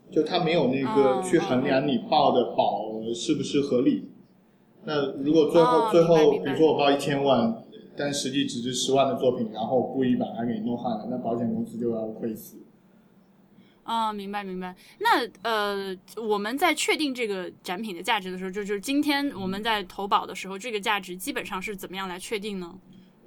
[0.09, 4.03] 就它没有那个去衡量你报的保额是不是合理。
[4.85, 7.61] 那如果最后最后，比如说我报一千万，
[7.97, 12.57] 但实际只值十万的作品，然后故意把它给弄坏了，那保险公司就要亏死。
[13.83, 14.75] 啊，明白明白。
[14.99, 22.75] 那呃，我们在确定这个展品的价值的时候，就就是今天我们在投保的时候，这个价值基本上是怎么样来确定呢？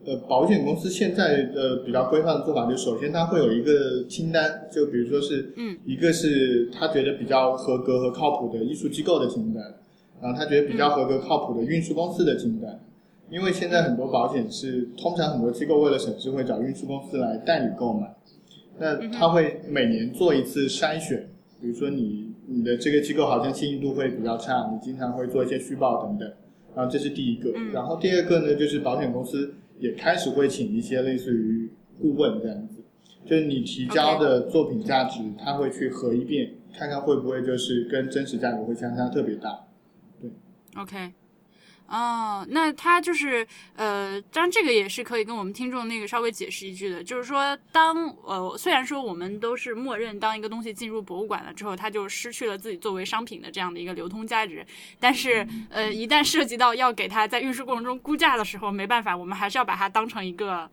[0.04, 9.62] 呃，保险公司现在的比较规范的做法，就首先它会有一个清单，就比如说是，嗯，一个是他觉得比较合格和靠谱的艺术机构的清单，
[10.20, 12.80] 然后他觉得比较合格靠谱的运输公司的清单，
[13.30, 18.14] 因为现在很多保险是通常很多机构为了省事会找运输公司来代理购买，
[18.78, 21.28] 那他会每年做一次筛选，
[21.60, 26.30] 比如说你你的这个机构好像信誉度会比较差，你经常会做一些虚报等等，
[26.74, 29.54] 然后这是第一个，然后第二个呢就是保险公司。
[29.78, 32.84] 也开始会请一些类似于顾问这样子，
[33.24, 39.58] 就是你提交的作品价值，他会去核一遍，看看会不会就是跟真实价格会相差特别大。
[40.20, 40.30] 对
[40.76, 41.14] ，OK。
[41.90, 54.64] 哦，那他就是呃，当然这个也是可以跟我们听众那个稍微解释一句的，就是说，当呃，虽然说我们都是默认，当一个东西进入博物馆了之后，它就失去了自己作为商品的这样的一个流通价值，
[55.00, 60.70] 但是呃，一旦涉及到要给它在运输过程中估价的时候，没办法，我们还是要把它当成一个。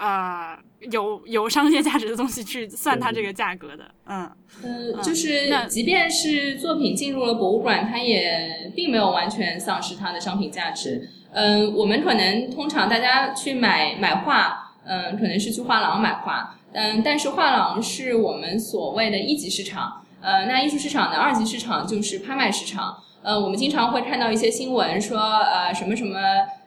[0.00, 0.56] 呃，
[0.90, 4.30] 有有商业价值的东西去算它这个价格的，嗯，
[4.62, 11.06] 呃，就是即便是作品进入了博物馆，它也并没有完全丧失它的商品价值。
[11.32, 26.18] 嗯，我们可能通常大家去买买画，嗯，可能是去画廊买画，嗯，但是画廊是我们所谓的一级市场，呃，那艺术市场的二级市场就是拍卖市场，呃，我们经常会看到一些新闻说，呃，什么什么。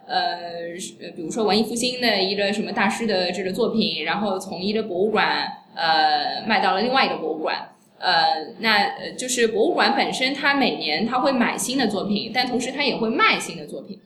[0.05, 13.99] 呃，比如说文艺复兴的一个什么大师的这个作品，然后从一个博物馆呃卖到了另外一个博物馆，呃，那就是博物馆本身它每年它会买新的作品，但同时它也会卖新的作品，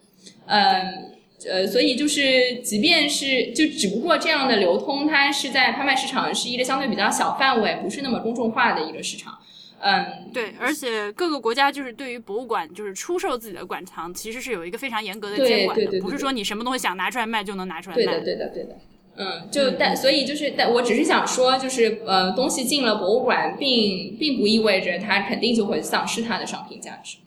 [0.46, 1.12] 嗯
[1.48, 9.38] 呃，所以就是即便是就只不过这样的流通，它是在拍卖市场是一个相对比较小范围，不是那么公众化的一个市场。
[9.80, 18.04] 嗯，对，而且各个国家就是对于博物馆，就是出售自己的馆藏，其实是有一个非常严格的监管的，不是说你什么东西想拿出来卖就能拿出来卖。
[18.04, 18.78] 对的，对的，对的。
[19.20, 27.18] 嗯，就但所以就是但我只是想说，就是呃，东西进了博物馆，并并不意味着它肯定就会丧失它的商品价值。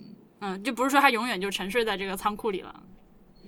[0.41, 2.83] 嗯，就不是说它永远就沉睡在这个仓库里了。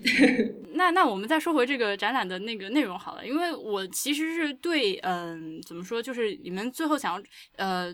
[0.74, 7.22] 那那我们再说回这个展览的那个内容好了，因为我其实是对，嗯，怎么说，就是你们最后想要
[7.57, 7.92] 呃。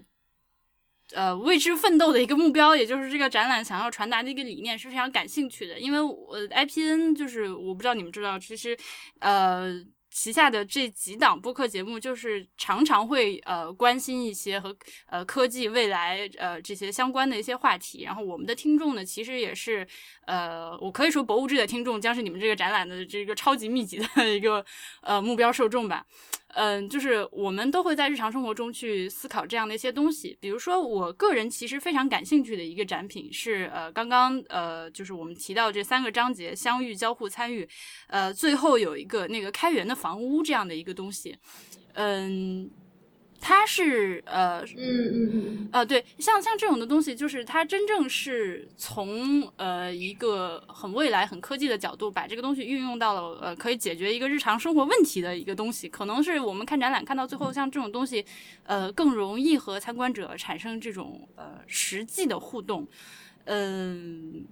[1.13, 5.79] 呃为之奋斗的一个目标，也就是这个展览想要传达的一个理念是非常感兴趣的。
[5.79, 8.77] 因为我 IPN 就是我不知道你们知道，其实
[9.21, 9.85] 呃。
[10.11, 14.75] 旗下的这几档播客节目，就是常常会呃关心一些和
[15.07, 18.03] 呃科技未来呃这些相关的一些话题。
[18.03, 19.87] 然后我们的听众呢，其实也是
[20.27, 24.65] 呃我可以说博物志的听众将是你们这个展览的这个超级密集的一个
[25.03, 26.05] 呃目标受众吧。
[26.55, 30.37] 嗯，就是我们都会在日常生活中去思考这样的一些东西。
[30.41, 37.69] 比如说，我个人其实非常感兴趣的一个展品是，呃，刚刚呃，就是我们提到这三个章节：相遇、交互、参与，
[38.09, 41.37] 呃，最后有一个那个开源的房屋这样的一个东西，
[41.95, 42.71] 嗯。
[43.41, 55.89] 它是呃嗯嗯嗯呃对，像像这种的东西，就是它真正是从呃一个很未来、很科技的角度，把这个东西运用到了呃可以解决一个日常生活问题的一个东西。
[55.89, 58.25] 可能是我们看展览看到最后，像这种东西，
[58.65, 62.87] 呃更容易和参观者产生这种呃实际的互动，
[63.45, 64.45] 嗯。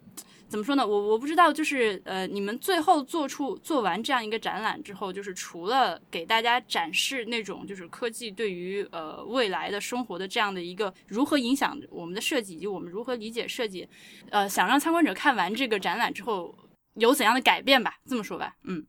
[0.48, 0.86] 怎么说呢？
[0.86, 13.88] 我我不知道，就是呃，你们最后做出做完这样一个展览之后，就是除了给大家展示那种就是科技对于呃未来的生活的这样的一个如何影响我们的设计以及我们如何理解设计，
[14.30, 16.54] 呃，想让参观者看完这个展览之后
[16.94, 17.94] 有怎样的改变吧？
[18.08, 18.86] 这么说吧，嗯。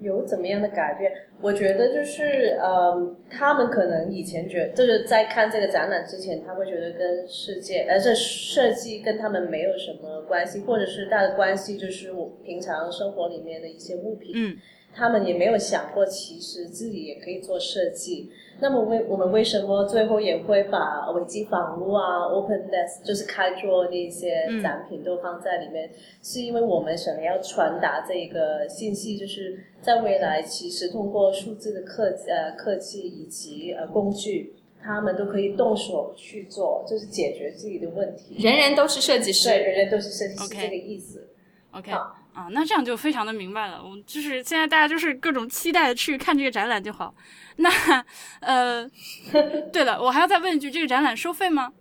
[0.00, 1.12] 有怎么样的改变？
[1.40, 14.32] 我觉得就是，呃，他们可能以前觉得，就是在看这个展览之前，他会觉得跟世界，呃，这设计跟他们没有什么关系，或者是他的关系就是我平常生活里面的一些物品。
[14.34, 14.56] 嗯。
[14.94, 18.30] 他们也没有想过，其实自己也可以做设计。
[18.62, 25.90] 那么为我们为什么最后也会把维基房屋啊、Open Desk 就是开桌那些展品都放在里面？
[26.22, 38.36] 是因为我们想要传达这个信息，就是在未来，其实通过数字的科呃科技以及呃工具，他们都可以动手去做，就是解决自己的问题。
[38.42, 41.26] 人人都是设计师，对，人人都是设计师这个意思。
[41.70, 41.90] OK。
[42.32, 43.82] 啊，那这样就非常的明白了。
[43.82, 47.12] 我就是现在大家就是各种期待去看这个展览就好。
[47.56, 47.68] 那
[48.40, 48.88] 呃，
[49.72, 51.72] 对了，我还要再问一句，这个展览收费吗？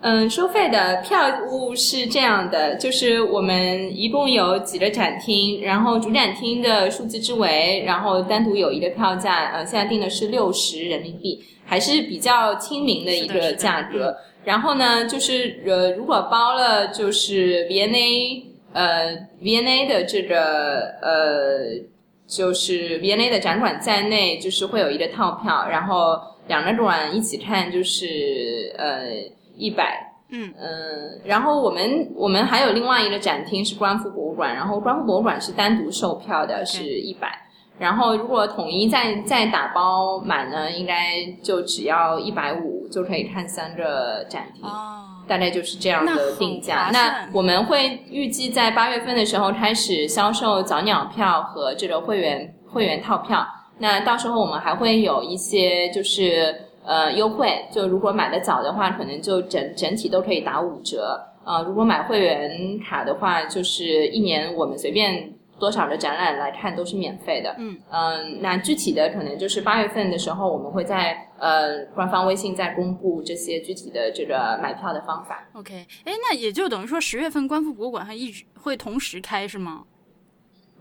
[0.00, 14.14] 嗯，收费的票务是这样的，就是我们一共有几个展厅，然后主展厅的数字之维，然后单独有一个票价，呃，现在定的是六十人民币，还是比较亲民的一个价格。
[14.44, 18.44] 然后呢，就是呃，如果包了就是 V&A。
[18.78, 21.82] 呃，VNA 的这个呃，
[22.28, 26.16] 就是 VNA 的展馆在内，就是会有一个套票，然后
[26.46, 29.08] 两个馆一起看就是呃
[29.56, 30.14] 一百。
[30.30, 37.36] 嗯嗯，然后我们我们还有另外一个展厅是观复博物馆，然后观复博物馆是单独售票的，是一百。
[37.80, 44.64] 然后如果统一再再打包满呢，应该就只要一百五就可以看三个展厅。
[44.64, 45.17] 哦。
[45.28, 46.90] 大概就是这样的定价。
[46.92, 53.46] 那我们会预计在八月份的时候开始销售早鸟票和这个会员会员套票。
[53.78, 61.20] 那到时候我们还会有一些就是呃优惠，就如果买的早的话，可能就整整体都可以打五折。
[61.44, 65.34] 呃，如果买会员卡的话，就是一年我们随便。
[65.58, 67.54] 多少的展览来看都是免费的。
[67.58, 75.48] 嗯嗯，那具体的可能就是八月份的时候，我们会在呃官方微信再公布这些具体的这个买票的方法。
[75.54, 79.84] OK，哎，那也就等于说十月份观复博物馆还一直会同时开是吗？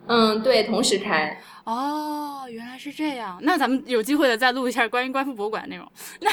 [0.10, 1.38] 嗯，对，同时开。
[1.66, 3.38] 哦，原来是这样。
[3.42, 5.86] 那咱们有机会的再录一下关于观复博物馆的内容。
[6.22, 6.30] 那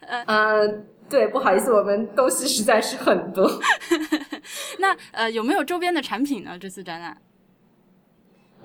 [0.00, 0.68] 呃呃，
[1.08, 3.48] 对，不好意思，我们东西实在是很多。
[4.80, 6.58] 那呃，有没有周边的产品呢？
[6.58, 7.16] 这次展览？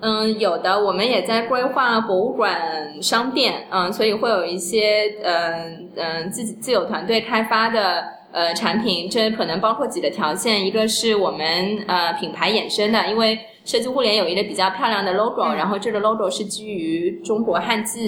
[0.00, 18.00] 嗯，有的，我们也在规划博物馆商店，嗯，所以会有一些，嗯嗯，自己自有团队开发的呃产品，这可能包括几个条件，一个是我们呃品牌衍生的，因为设计互联有一个比较漂亮的 logo，然后这个 logo 是基于中国汉字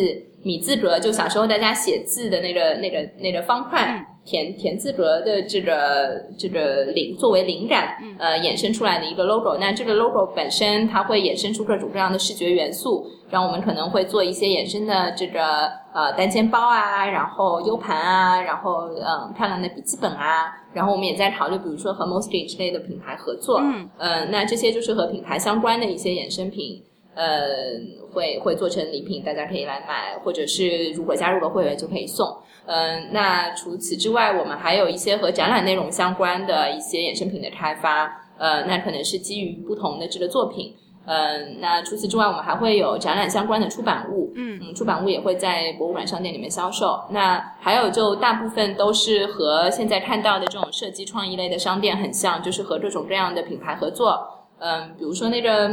[0.43, 4.07] 米字格，就小时候大家写字的那个那个那个方块。
[4.24, 9.57] 田田字格的这个这个灵作为灵感，呃，衍生出来的一个 logo。
[9.59, 26.80] 那这个 logo 本身它会衍生出各种各样的视觉元素，然后我们可能会做一些衍生的这个呃单肩包啊，然后 U 盘啊，然后嗯漂亮的笔记本啊，然后我们也在考虑，比如说和 Mostly 之类的品牌合作，嗯，呃，那这些就是和品牌相关的一些衍生品，
[27.15, 27.79] 呃，
[28.13, 32.37] 会会做成礼品，大家可以来买，或者是如果加入了会员就可以送。
[32.65, 38.21] 嗯，那除此之外，我们还有一些和展览内容相关的一些衍生品的开发。
[38.39, 40.75] 呃，那可能是基于不同的这个作品。
[41.05, 47.01] 嗯，那除此之外，我们还会有展览相关的出版物，嗯嗯，出版物也会在博物馆商店里面销售。
[47.11, 54.27] 那还有就大部分都是和现在看到的这种设计创意类的商店很像，就是和各种各样的品牌合作。
[54.59, 55.69] 嗯，比如说那个，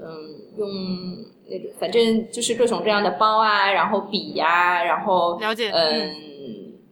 [0.00, 0.06] 嗯，
[0.56, 0.68] 用
[1.48, 6.14] 那个，反正就是各种各样的包啊，然后笔呀、然后了解，嗯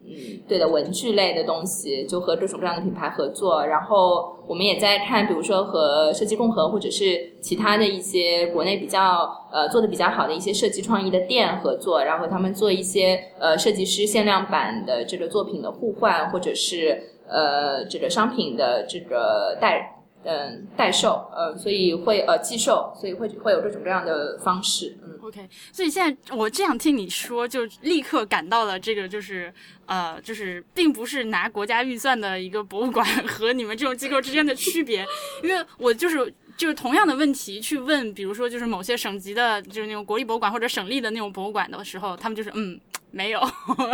[0.08, 3.64] 嗯，对的，文具类的东西，就和各种各样的品牌合作。
[3.64, 19.92] 然后我们也在看，比如说和设计共和或者是其他的一些国内比较呃做的比较好的一些设计创意的店合作，然后他们做一些呃设计师限量版的这个作品的互换，或者是呃这个商品的这个代。
[20.26, 25.18] 嗯，代售，呃，所以会呃寄售，所以会会有各种各样的方式，嗯。
[25.22, 29.52] OK，所以现在我这样听你说，就立刻感到了这个就是
[29.86, 35.06] 呃，就是并不是拿国家预算的一个博物馆和你们这种机构之间的区别，
[35.42, 36.32] 因为我就是。
[36.56, 43.38] 就是同样的问题去问，比如说就是某些省级的，就是那种国立博物馆或者省立的那种博物馆的时候，他们就是嗯没有，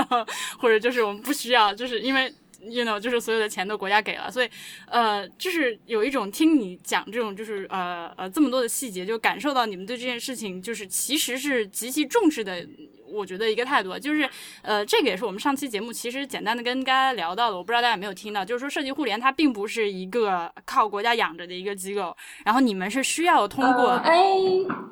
[0.61, 2.33] 或者就是我们不需要，就是因为
[2.65, 4.49] you know 就是所有的钱都国家给了，所以
[4.87, 12.67] 呃就是有一种听你讲这种就是呃呃这么多的细节，就感受到你们对这件事情就是其实是极其重视的。
[13.15, 14.27] 我觉得一个态度就是，
[14.63, 24.17] 呃，这个也是我们上期节目其实简单的跟大家聊到的，我不知道大家有没有听到，就是说设计互联它并不是一个靠国家养着的一个机构，然后你们是需要通过，哎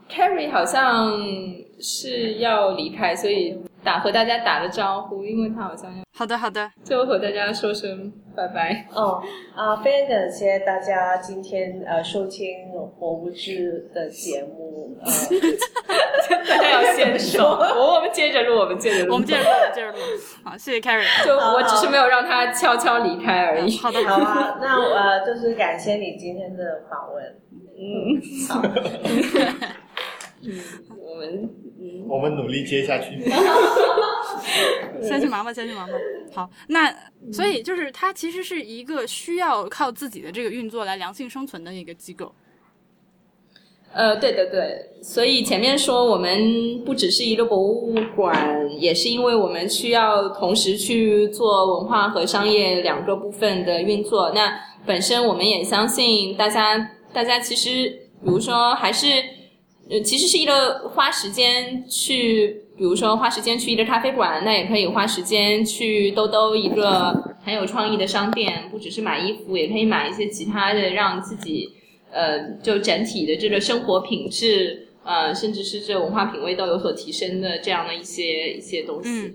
[0.06, 1.18] ，Carrie 好像
[1.80, 8.86] 是要离开，所以打和大家打个招呼，因为他好像要好的好的，就和大家说声拜拜。
[8.94, 9.22] 哦
[9.56, 12.46] 啊，非常感谢大家今天呃收听
[12.98, 15.10] 博物志的节目，呃，
[16.46, 19.98] 大家要先说， 我我们接着录，我们接着录，我们接着录，我们接着录，
[20.44, 23.78] 好，谢谢 Carrie，就我只是没有让他悄悄离开而已。
[23.78, 27.24] 好的好啊，那我呃就是感谢你今天的访问，
[27.78, 28.60] 嗯，好，
[30.44, 30.60] 嗯
[30.98, 31.48] 我们
[32.10, 33.22] 我们努力接下去。
[35.02, 35.94] 先去忙吧，先去忙吧。
[36.34, 36.94] 好，那
[37.32, 42.32] 所以就是它其实是一个需要靠自己的这个运作来良性生存的一个机构。
[43.92, 54.30] 呃，对的对，所以前面说我们不只是一个博物馆，也是因为我们需要同时去做文化和商业两个部分的运作。
[54.32, 57.88] 那本身我们也相信大家，大家其实
[58.22, 59.08] 比如说还是
[59.90, 71.74] 呃，其实是一个花时间去，比如说花时间去一个咖啡馆，那也可以花时间去兜兜一个很有创意的商店，不只是买衣服，也可以买一些其他的，让自己。
[72.12, 79.08] 呃，就整体的这个生活品质，呃，甚至是这文化品味都有所提升的这样的一些一些东西。
[79.08, 79.34] 嗯，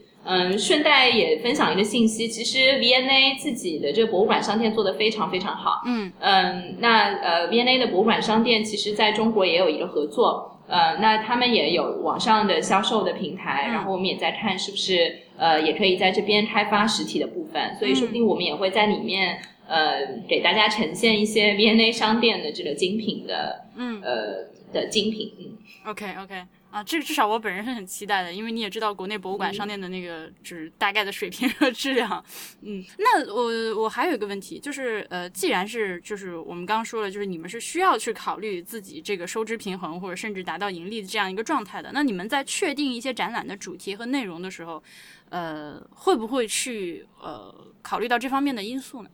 [0.58, 5.82] 顺带也分享一个信息，其实 V N A 自己的这个博物馆商店做得非常非常好。
[5.86, 19.40] 嗯嗯，那呃 V N A 的博物馆商店其实在中国也有一个合作，呃，那他们也有网上的销售的平台，嗯然后我们也在看是不是呃也可以在这边开发实体的部分，所以说不定我们也会在里面。
[19.68, 25.58] 呃，给大家呈现一些 V N A 商店的这个精品的，嗯呃的精品，嗯。
[25.90, 26.36] ，OK OK
[26.76, 32.22] 啊，这个至少我本人是很期待的，因为你也知道国内博物馆商店的那个就是大概的水平和质量。
[32.64, 44.84] 嗯，那我我还有一个问题，就是呃，既然是就是我们刚刚说了，就是你们是需要去考虑自己这个收支平衡或者甚至达到盈利的这样一个状态的，那你们在确定一些展览的主题和内容的时候，
[45.30, 49.10] 呃，会不会去呃考虑到这方面的因素呢？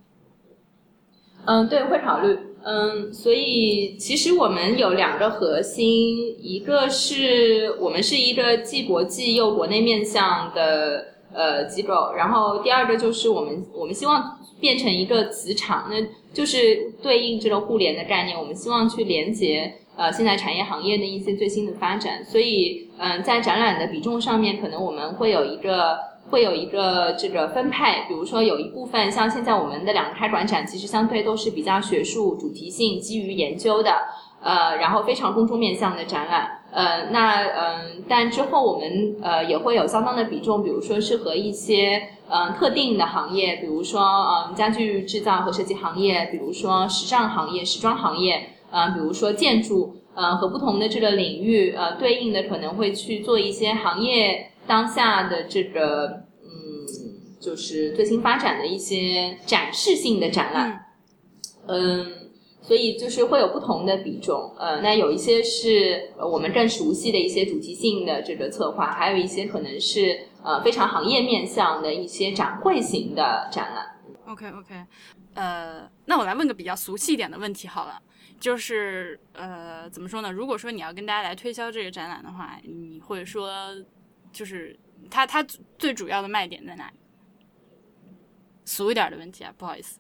[1.46, 2.36] 嗯，对，会考虑。
[2.64, 15.96] 嗯，所以其实我们有两个核心，一个是我们是一个既国际又国内面向的呃机构，然后第二个就是我们我们希望变成一个磁场，那
[16.34, 26.11] 就是对应这个互联的概念，我们希望去连接呃现在产业行业的一些最新的发展，所以嗯、在展览的比重上面，可能我们会有一个。
[26.30, 33.92] 会有一个这个分配，比如说有一部分像现在我们的两个开馆展，其实相对都是比较学术、主题性、基于研究的，
[34.42, 54.48] 呃，然后非常公众面向的展览，呃，那嗯、呃，但之后我们呃也会有相当的比重，比如说是和一些嗯、呃、特定的行业，比如说嗯家具制造和设计行业，比如说时尚行业、时装行业，呃，比如说建筑，呃，和不同的这个领域呃对应的可能会去做一些行业。
[54.68, 56.86] 当下的这个，嗯，
[57.40, 60.86] 就是最新发展的一些展示性的展览，
[61.68, 62.30] 嗯，
[62.62, 73.86] 所以就是会有不同的比重，呃，那有一些是我们更熟悉的一些主题性的这个策划，还有一些可能是呃非常行业面向的一些展会型的展览。
[74.28, 74.86] OK OK，
[75.34, 78.02] 呃，那我来问个比较俗气一点的问题好了。
[78.40, 80.32] 就是呃，怎么说呢？
[80.32, 83.52] 如果说你要跟大家来推销这个展览的话，你会说，
[84.32, 84.78] 就是
[85.10, 85.46] 它它
[85.78, 86.94] 最主要的卖点在哪里？
[88.66, 90.00] 俗一点的问题啊，不好意思。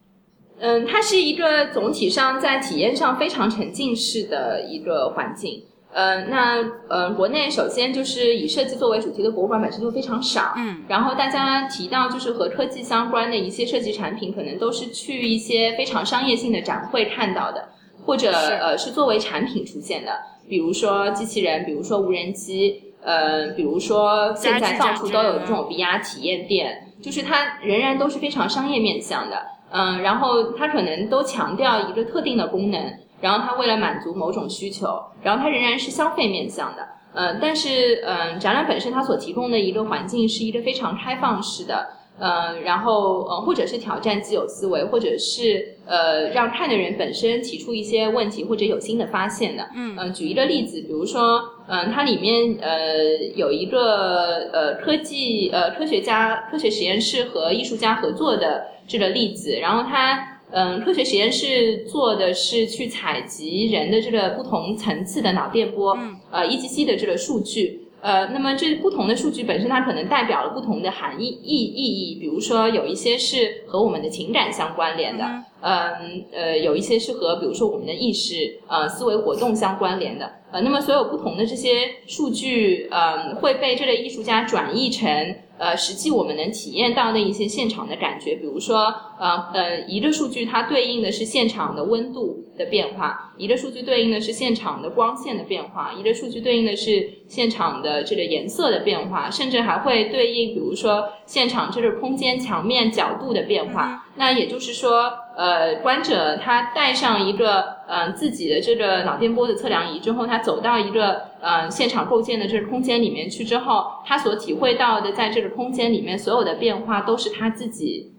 [0.60, 5.66] 嗯，它是一个总体上在体验上非常沉浸式的一个环境。
[5.92, 17.68] 呃，那呃，国内首先就是以设计作为主题的博物馆本身就非常少，嗯，然后大家提到就是和科技相关的一些设计产品，可能都是去一些非常商业性的展会看到的，
[18.06, 20.18] 或者呃是作为产品出现的，
[20.48, 29.38] 比如说机器人，比如说无人机，呃，比如说现在到处都有这种 VR 体验店，就是它仍然都是非常商业面向的，
[29.72, 32.94] 嗯，然后它可能都强调一个特定的功能。
[33.22, 41.88] 然后它为了满足某种需求，然后它仍然是消费面向的，嗯，但是嗯，展览本身它所提供的一个环境是一个非常开放式的，
[42.18, 60.28] 嗯，然后呃，或者是挑战既有思维，或者是呃，让看的人本身提出一些问题或者有新的发现的，嗯，举一个例子，比如说，嗯，它里面呃有一个呃科技呃科学家科学实验室和艺术家合作的这个例子，然后它。
[60.54, 65.98] 嗯，科学实验室做的是去采集人的这个不同层次的脑电波，
[66.30, 67.81] 呃，EEG 的这个数据。
[68.02, 72.20] 呃，那么这不同的数据本身，它可能代表了不同的含义意意义。
[72.20, 75.24] 比如说，有一些是和我们的情感相关联的，
[75.62, 80.32] 嗯，呃，有一些是和比如说我们的意识、呃思维活动相关联的。
[80.52, 85.36] 呃，那么所有不同的这些数据，嗯，会被这类艺术家转译成。
[85.62, 104.08] 呃，实际我们能体验到的一些现场的感觉，比如说，呃呃，一个数据它对应的是现场的温度的变化，一个数据对应的是现场的光线的变化，一个数据对应的是现场的这个颜色的变化，甚至还会对应，比如说现场这个空间墙面角度的变化。
[104.16, 118.14] 那也就是说，呃，观者他带上一个嗯自己的这个脑电波的测量仪之后，他走到一个嗯现场构建的这个空间里面去之后，他所体会到的在这个空间里面所有的变化，都是他自己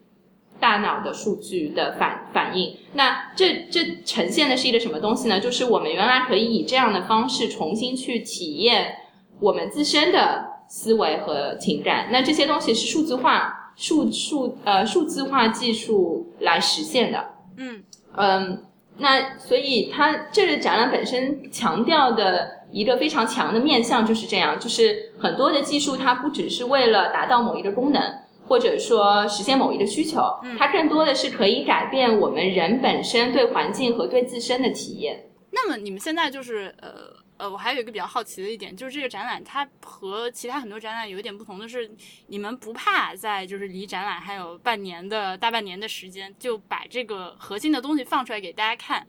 [0.58, 2.76] 大脑的数据的反反应。
[2.94, 5.38] 那这这呈现的是一个什么东西呢？
[5.38, 8.96] 就是我们原来可以以这样的方式重新去体验
[9.38, 12.08] 我们自身的思维和情感。
[12.10, 13.60] 那这些东西是数字化。
[13.76, 17.24] 数数呃数字化技术来实现的，
[17.56, 17.82] 嗯
[18.16, 18.64] 嗯，
[18.98, 28.02] 那所以它这个展览本身强调的一个非常强的面向就是这样，就是很多的技术它不只是为了达到某一个功能，
[28.46, 30.20] 或者说实现某一个需求，
[30.58, 35.26] 它更多的是可以改变我们人本身对环境和对自身的体验。
[35.50, 36.90] 那么你们现在就是呃。
[37.42, 41.90] 呃，我还有一个比较好奇的一点，就是这个展览它和其他很多展览有一点不同的是，
[42.28, 49.04] 你们不怕在就是离展览还有半年的大半年的时间，就把这个核心的东西放出来给大家看。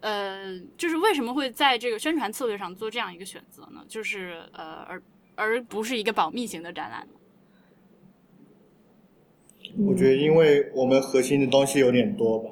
[0.00, 3.82] 呃，就是为什么会在这个宣传策略上做这样一个选择呢？
[3.88, 5.02] 就是呃，而
[5.34, 7.08] 而不是一个保密型的展览。
[9.78, 12.50] 我觉得，因为我们核心的东西有点多吧。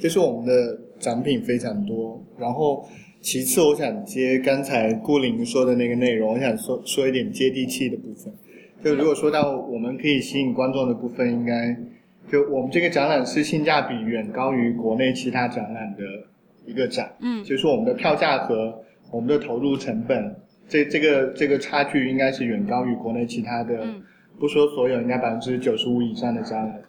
[0.00, 0.80] 这是我们的。
[1.04, 2.88] 展品非常多，然后
[3.20, 8.32] 其次我想接刚才顾林说的那个内容，我想说说一点接地气的部分。
[8.82, 11.76] 就如果说到我们可以吸引观众的部分，应该
[12.32, 16.02] 就我们这个展览是性价比远高于国内其他展览的
[16.64, 17.12] 一个展。
[17.20, 20.34] 嗯，就是我们的票价和我们的投入成本，
[20.66, 23.86] 这这个这个差距应该是远高于国内其他的，
[24.40, 26.80] 不说所有，应该百分之九十五以上的展览。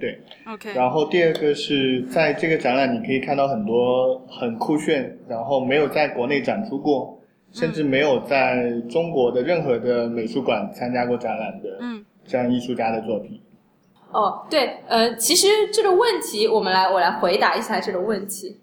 [0.00, 0.72] 对，OK。
[0.74, 7.20] 然后第二个是在这个展览，你可以看到很多很酷炫，然后没有在国内展出过，
[7.52, 13.40] 甚至没有在中国的任何的美术馆参加过展览的，嗯，这样艺术家的作品。
[14.10, 18.58] 哦，对，呃，其实这个问题，我们来，我来回答一下这个问题。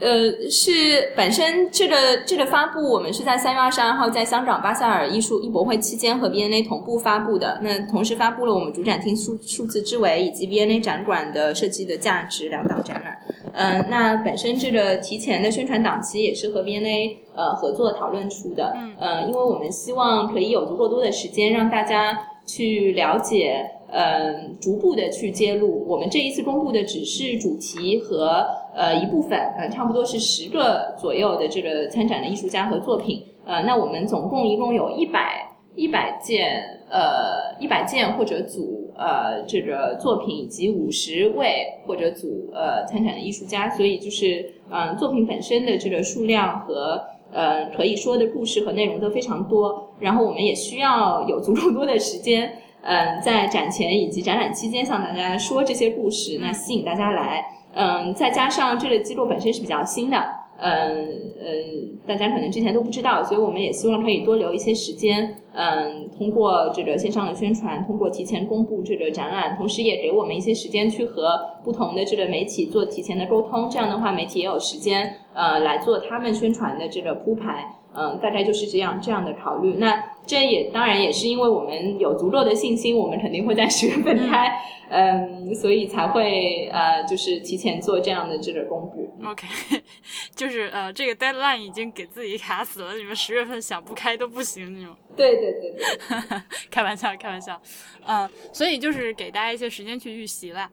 [0.00, 1.94] 呃，是本身这个
[2.26, 7.60] 这个发布，我们是在三月二十二号在香港巴塞尔艺术艺博会期间和 BNA 同步发布的。
[7.62, 13.18] 那同时发布了我们主展厅数数字之维以及 BNA 展馆的设计的价值两档展览。
[13.52, 18.72] 嗯，那本身这个提前的宣传档期也是和 BNA 呃合作讨论出的。
[18.76, 23.70] 嗯，呃，因为我们希望可以有足够多的时间让大家去了解。
[23.92, 25.84] 嗯，逐步的去揭露。
[25.88, 33.24] 我们这一次公布的只是主题和呃一部分，呃，差不多是十个左右的这个参展的艺术家和作品。
[33.44, 43.68] 呃，那我们总共一共有一百一百件，呃，一百件或者组呃这个作品，以及五十位或者组呃参展的艺术家。
[43.70, 47.02] 所以就是嗯，作品本身的这个数量和
[47.32, 49.94] 呃可以说的故事和内容都非常多。
[49.98, 52.52] 然后我们也需要有足够多的时间。
[52.82, 57.44] 嗯，在展前以及展览期间向大家说这些故事，那吸引大家来。
[57.74, 60.16] 嗯，再加上这个机构本身是比较新的，
[60.58, 61.08] 嗯
[61.40, 77.76] 嗯，大家可能之前都不知道，所以我们也希望可以多留一些时间，嗯，通过这个线上的宣传，通过提前公布这个展览，同时也给我们一些时间去和不同的这个媒体做提前的沟通，这样的话媒体也有时间呃来做他们宣传的这个铺排。
[78.00, 79.74] 嗯，大概就是这样这样的考虑。
[79.74, 84.50] 那这也当然也是因为我们有足够的信心，我们肯定会在十月份开，
[84.88, 89.12] 嗯，所以才会呃，就是提前做这样的这个公布。
[89.28, 89.46] OK，
[90.34, 94.96] 就是呃，这个 deadline 已经给自己卡死了，你们十月份想不开都不行那种。
[95.14, 97.60] 对对对 对，开玩笑开玩笑，
[98.06, 100.70] 嗯，所以就是给大家一些时间去预习啦。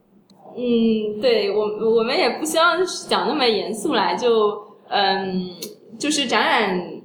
[0.56, 2.78] 嗯，对我我们也不希望
[3.10, 5.50] 讲那么严肃来，就嗯，
[5.98, 6.97] 就是展览。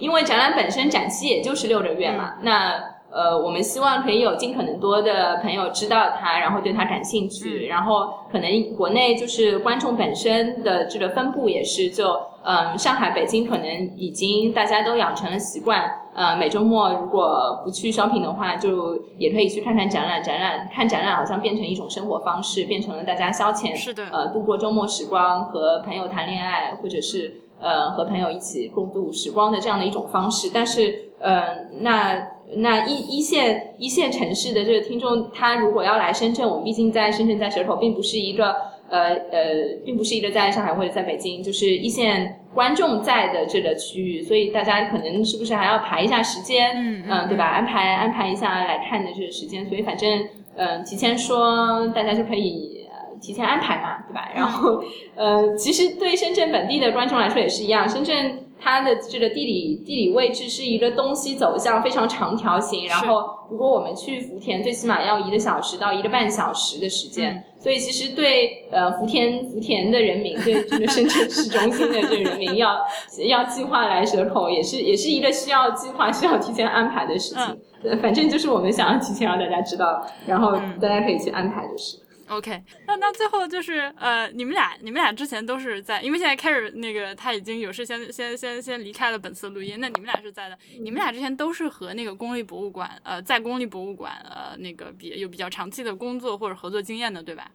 [0.00, 2.72] 因为展览本身展期也就是六个月嘛，那
[3.12, 12.06] 呃，我们希望可以有尽可能多的朋友知道它，然后对它感兴趣，然后可能国内就是观众本身的这个分布也是，就
[12.44, 27.40] 嗯，上海、北京可能已经大家都养成了习惯，呃，每周末如果不去 shopping 的话，就也可以去看看展览，展览看展览好像变成一种生活方式，变成了大家消遣，是的，呃，度过周末时光和朋友谈恋爱，或者是。
[27.60, 38.56] 呃，和朋友一起共度时光的这样的一种方式，但是，呃，那那一一线一线城市的这个听众，他如果要来深圳，我们毕竟在深圳在蛇口，并不是一个
[38.88, 39.44] 呃呃，
[39.84, 47.44] 并不是一个在上海或者在北京，就是一线观众在的这个区域，所以大家可能是不是还要排一下时间，嗯嗯，对吧？
[47.44, 52.79] 安排安排一下来看的这个时间，所以反正，嗯，提前说，大家就可以。
[53.20, 54.28] 提前安排嘛，对吧？
[54.34, 54.82] 然后，
[55.14, 57.88] 呃，其实对深圳本地的观众来说也是一样。
[57.88, 67.44] 深圳它的这个地理地理位置是一个东西走向非常长条形，然后如果我们去福田，最起码要一个小时到一个半小时的时间。
[67.58, 72.78] 所以其实对呃福田福田的人民，对这个深圳市中心的这个人民， 要
[73.28, 77.44] 要计划来蛇口，也是也是一个需要计划、需要提前安排的事情。
[77.84, 81.98] 呃，反正就是我们想要提前让大家知道，然后大家可以去安排就是。
[82.30, 97.50] OK，那那最后就是呃，你们俩你们俩之前都是在，因为现在开始那个他已经有事先先先先离开了本次录音，那你们俩是在的，你们俩之前都是和那个公立博物馆呃，在公立博物馆呃那个比有比较长期的工作或者合作经验的，对吧？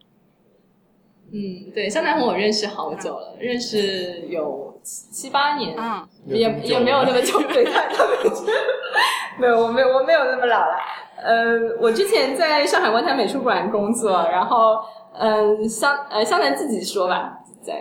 [1.32, 8.18] 嗯，对，香南红我认识好久了，认识有七八年，嗯，也也没有那么久，对，他他们
[9.40, 10.76] 没有，我没有我没有那么老了。
[11.18, 14.78] 呃，我之前在上海外滩美术馆工作，然后，
[15.18, 17.74] 嗯，香呃香南自己说吧，在，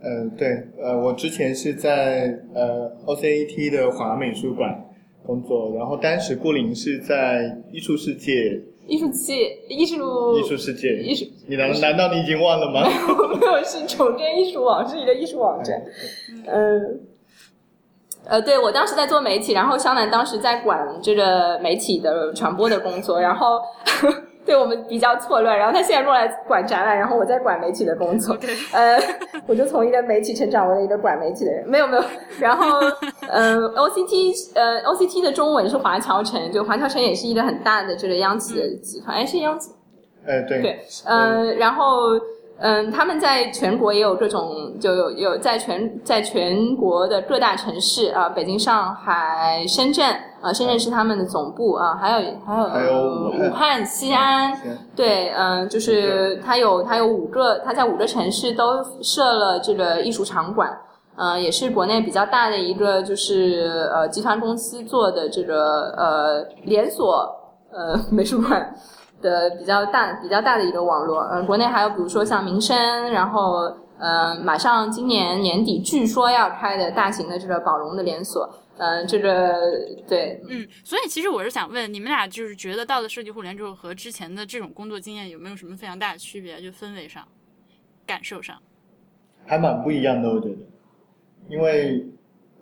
[0.00, 4.84] 呃对，呃我之前是在呃 OCAT 的华美术馆
[5.24, 12.88] 工作，然后当时顾林是在艺术世界，艺术界艺术艺术世界艺术，你难难道你已经忘了吗？
[13.38, 15.82] 没有，是重建艺术网是一个艺术网站，
[16.46, 17.00] 嗯。
[18.28, 23.60] 呃，对我当时在做媒体，然后肖楠当时在管这个媒体的传播的工作，然后
[24.46, 28.34] 对我们比较错乱，然后他现在过来管展览，然后我在管媒体的工作，
[28.72, 28.96] 呃，
[29.46, 32.04] 我就从一个媒体成长为了一个管媒体的人，没有没有，
[32.38, 32.78] 然后
[33.28, 39.72] 嗯，OCT 呃 OCT 的中文是华侨城，就华侨城也是一个很大的这个央企的集团，哎是央企，
[40.26, 40.62] 哎对。
[40.62, 42.18] 对，呃，然后。
[42.58, 50.06] 嗯，他们在全国也有各种，就有有在全在全国的各大城市啊，北京、上海、深圳
[50.40, 54.58] 啊，深圳是他们的总部啊，还有还有还有武汉、西安，
[54.96, 60.74] 对，嗯，就是它有它有五个，它在五个城市都设了这个艺术场馆，
[61.16, 67.30] 嗯，也是国内比较大的一个就是呃集团公司做的这个呃连锁
[67.70, 68.74] 呃 美术馆。
[69.22, 79.54] 的比较大、比较大的一个网络，嗯，国内还有比如说像民生，然后，嗯，马上今年年底据说要开的大型的这个宝龙的连锁，嗯，这个
[80.06, 86.60] 对，嗯，所以其实我是想问，你们俩就是觉得到了设计互联之后，和之前的这种工作经验有没有什么非常大的区别？
[86.60, 87.26] 就氛围上、
[88.06, 88.56] 感受上，
[89.46, 90.56] 还蛮不一样的，我觉得，
[91.48, 92.06] 因为，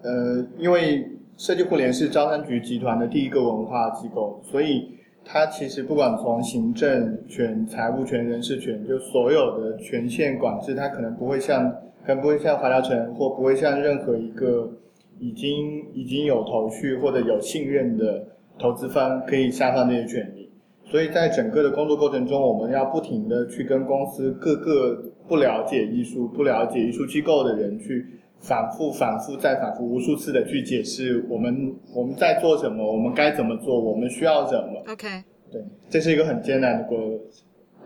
[0.02, 4.94] 呃，因为设计互联是招商局集团的第一个文化机构，所以。
[5.24, 11.70] 它其实不管从行政权、财务权、人事权，就所有的权限管制，它可能不会像，
[12.06, 14.70] 可能不会像华侨城，或不会像任何一个
[15.18, 18.24] 已经已经有头绪或者有信任的
[18.58, 20.50] 投资方可以下放这些权利。
[20.84, 28.06] 所以在整个的工作过程中，我们要不停的去跟公司各个不了解艺术、不了解艺术机构的人去。
[28.46, 34.92] 反复、反复、再反复，无数次的去解释我们我们在做什么，我们该怎么做，我们需要什么。
[34.92, 35.08] OK，
[35.50, 37.18] 对，这是一个很艰难的过程。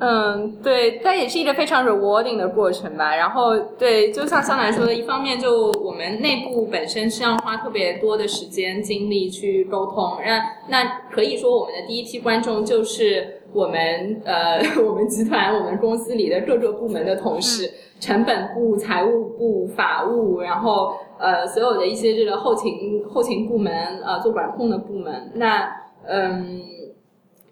[0.00, 3.16] 嗯，对，但也是一个非常 rewarding 的过程吧。
[3.16, 17.68] 然后，对，就像香兰说的，一方面就我们内部本身是要花特别多的时间精力去沟通，那那可以说我们的第一批观众就是我们呃 我们集团我们公司里的各个部门的同事，
[18.00, 25.70] 成本部、财务部、法务，然后呃所有的一些这个后勤后勤部门呃做管控的部门，那
[26.06, 26.62] 嗯。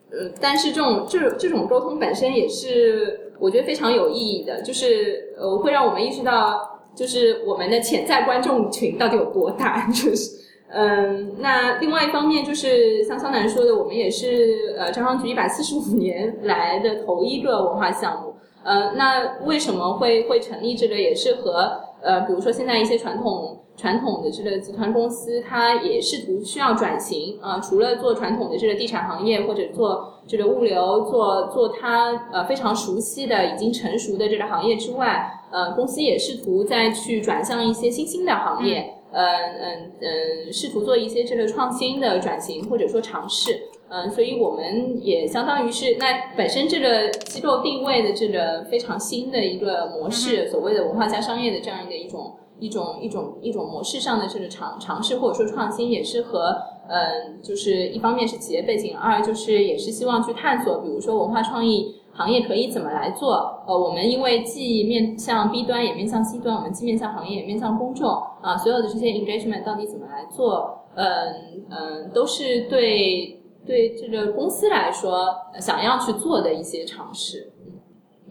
[0.08, 10.30] 呃，但是这种这这种沟通本身也是我觉得非常有意义的，就是呃会让我们意识到，就是我们的潜在观众群到底有多大，就是
[10.68, 18.35] 嗯，那另外一方面就是像肖楠说的，我们也是呃招商局一百四十五年来的头一个文化项目，
[18.66, 23.62] 呃，那为什么会会成立这个，也是和呃比如说现在一些传统。
[23.78, 27.60] 传统的这个集团公司，它也试图需要转型啊。
[27.60, 43.68] 除了做传统的这个地产行业，或者做这个物流，做做它呃非常熟悉的、已经成熟的这个行业之外，呃，公司也试图再去转向一些新兴的行业，嗯嗯嗯，试图做一些这个创新的转型或者说尝试。
[43.88, 52.36] 嗯，所以我们也相当于是那本身这个机构定位的这个非常新的一个模式，所谓的文化加商业的这样的一种。
[52.58, 56.56] 一种一种一种模式上的这个尝尝试或者说创新，也是和
[56.88, 63.62] 嗯，就是一方面是企业背景，二就是也是希望去探索，比如说文化创意行业可以怎么来做。
[63.66, 68.08] 呃，我们因为既面向 B 端，也面向 C 端，我们既面向行业，也面向公众
[68.40, 70.78] 啊，所有的这些 engagement 到底怎么来做？
[70.94, 73.35] 嗯嗯，都是对
[73.66, 77.52] 对这个公司来说想要去做的一些尝试。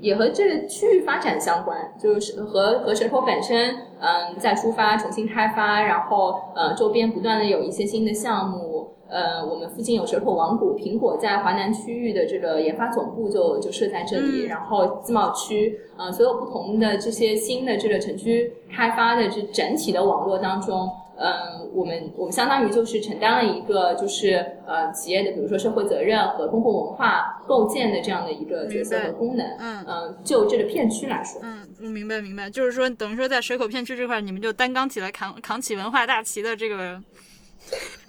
[0.02, 20.90] 也和这个区域发展相关，就是和和蛇口本身，嗯，在出发重新开发，然后呃周边不断的有一些新的项目，呃，我们附近有蛇口王谷，苹果在华南区域的这个研发总部就就设在这里，然后自贸区，呃，所有不同的这些新的这个城区开发的这整体的网络当中。
[21.18, 29.46] 嗯，我们我们相当于就是承担了一个就是呃企业的比如说社会责任和公共文化构建的这样的一个角色和功能。
[29.60, 37.02] 嗯嗯，就这个片区来说，嗯，我明白明白，就是说等于说在水口片区这块，你们就担纲起来扛扛起文化大旗的这个。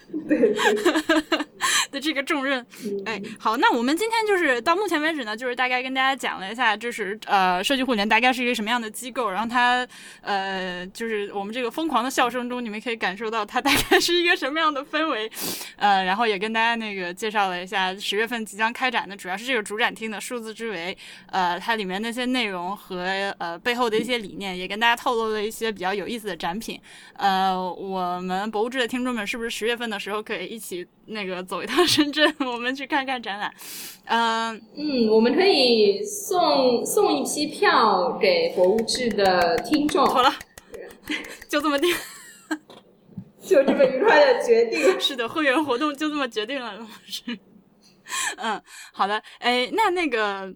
[0.28, 0.54] 对
[1.90, 2.64] 的这个重任，
[3.04, 9.86] 哎，好，那我们今天就是到目前为止呢，就是大概跟大家讲了一下，就是呃，设计互联大概是一个什么样的机构，然后它
[10.20, 15.30] 呃，就是我们这个疯狂的笑声中，你们可以感受到它大概是一个什么样的氛围，
[15.76, 20.96] 呃，然后也跟大家那个介绍了一下十月份即将开展的，主要是这个主展厅的数字之维，
[21.30, 26.80] 呃，它里面那些内容和呃背后的一些理念，也跟大家透露了一些比较有意思的展品，
[27.14, 29.95] 呃，我们博物志的听众们是不是十月份的？
[29.98, 33.52] 时候可以一起那个走一趟深圳， 我们去看看展览。
[34.06, 40.06] 嗯嗯，我们可以送送一批票给博物志的听众。
[40.06, 40.32] 好了，
[41.48, 41.94] 就这么定，
[43.42, 45.00] 就这么愉快的决定。
[45.00, 46.86] 是的，会员活动就这么决定了。
[47.04, 47.38] 是，
[48.36, 49.22] 嗯，好的。
[49.38, 50.54] 哎，那那个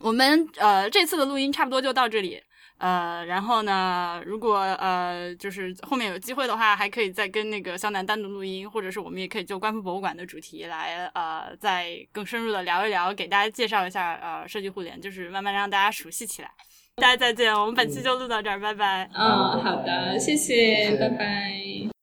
[0.00, 2.40] 我们呃这次的录音差不多就到这里。
[2.78, 16.50] 呃，然后呢，如果呃，就是后面有机会的话，还可以再跟那个肖楠单独录音，或者是我们也可以就观复博物馆的主题来呃，再更深入的聊一聊，给大家介绍一下呃设计互联，就是慢慢让大家熟悉起来。
[16.96, 19.08] 大家再见，我们本期就录到这儿，拜拜。
[19.12, 21.97] 嗯，好的，谢谢，拜拜。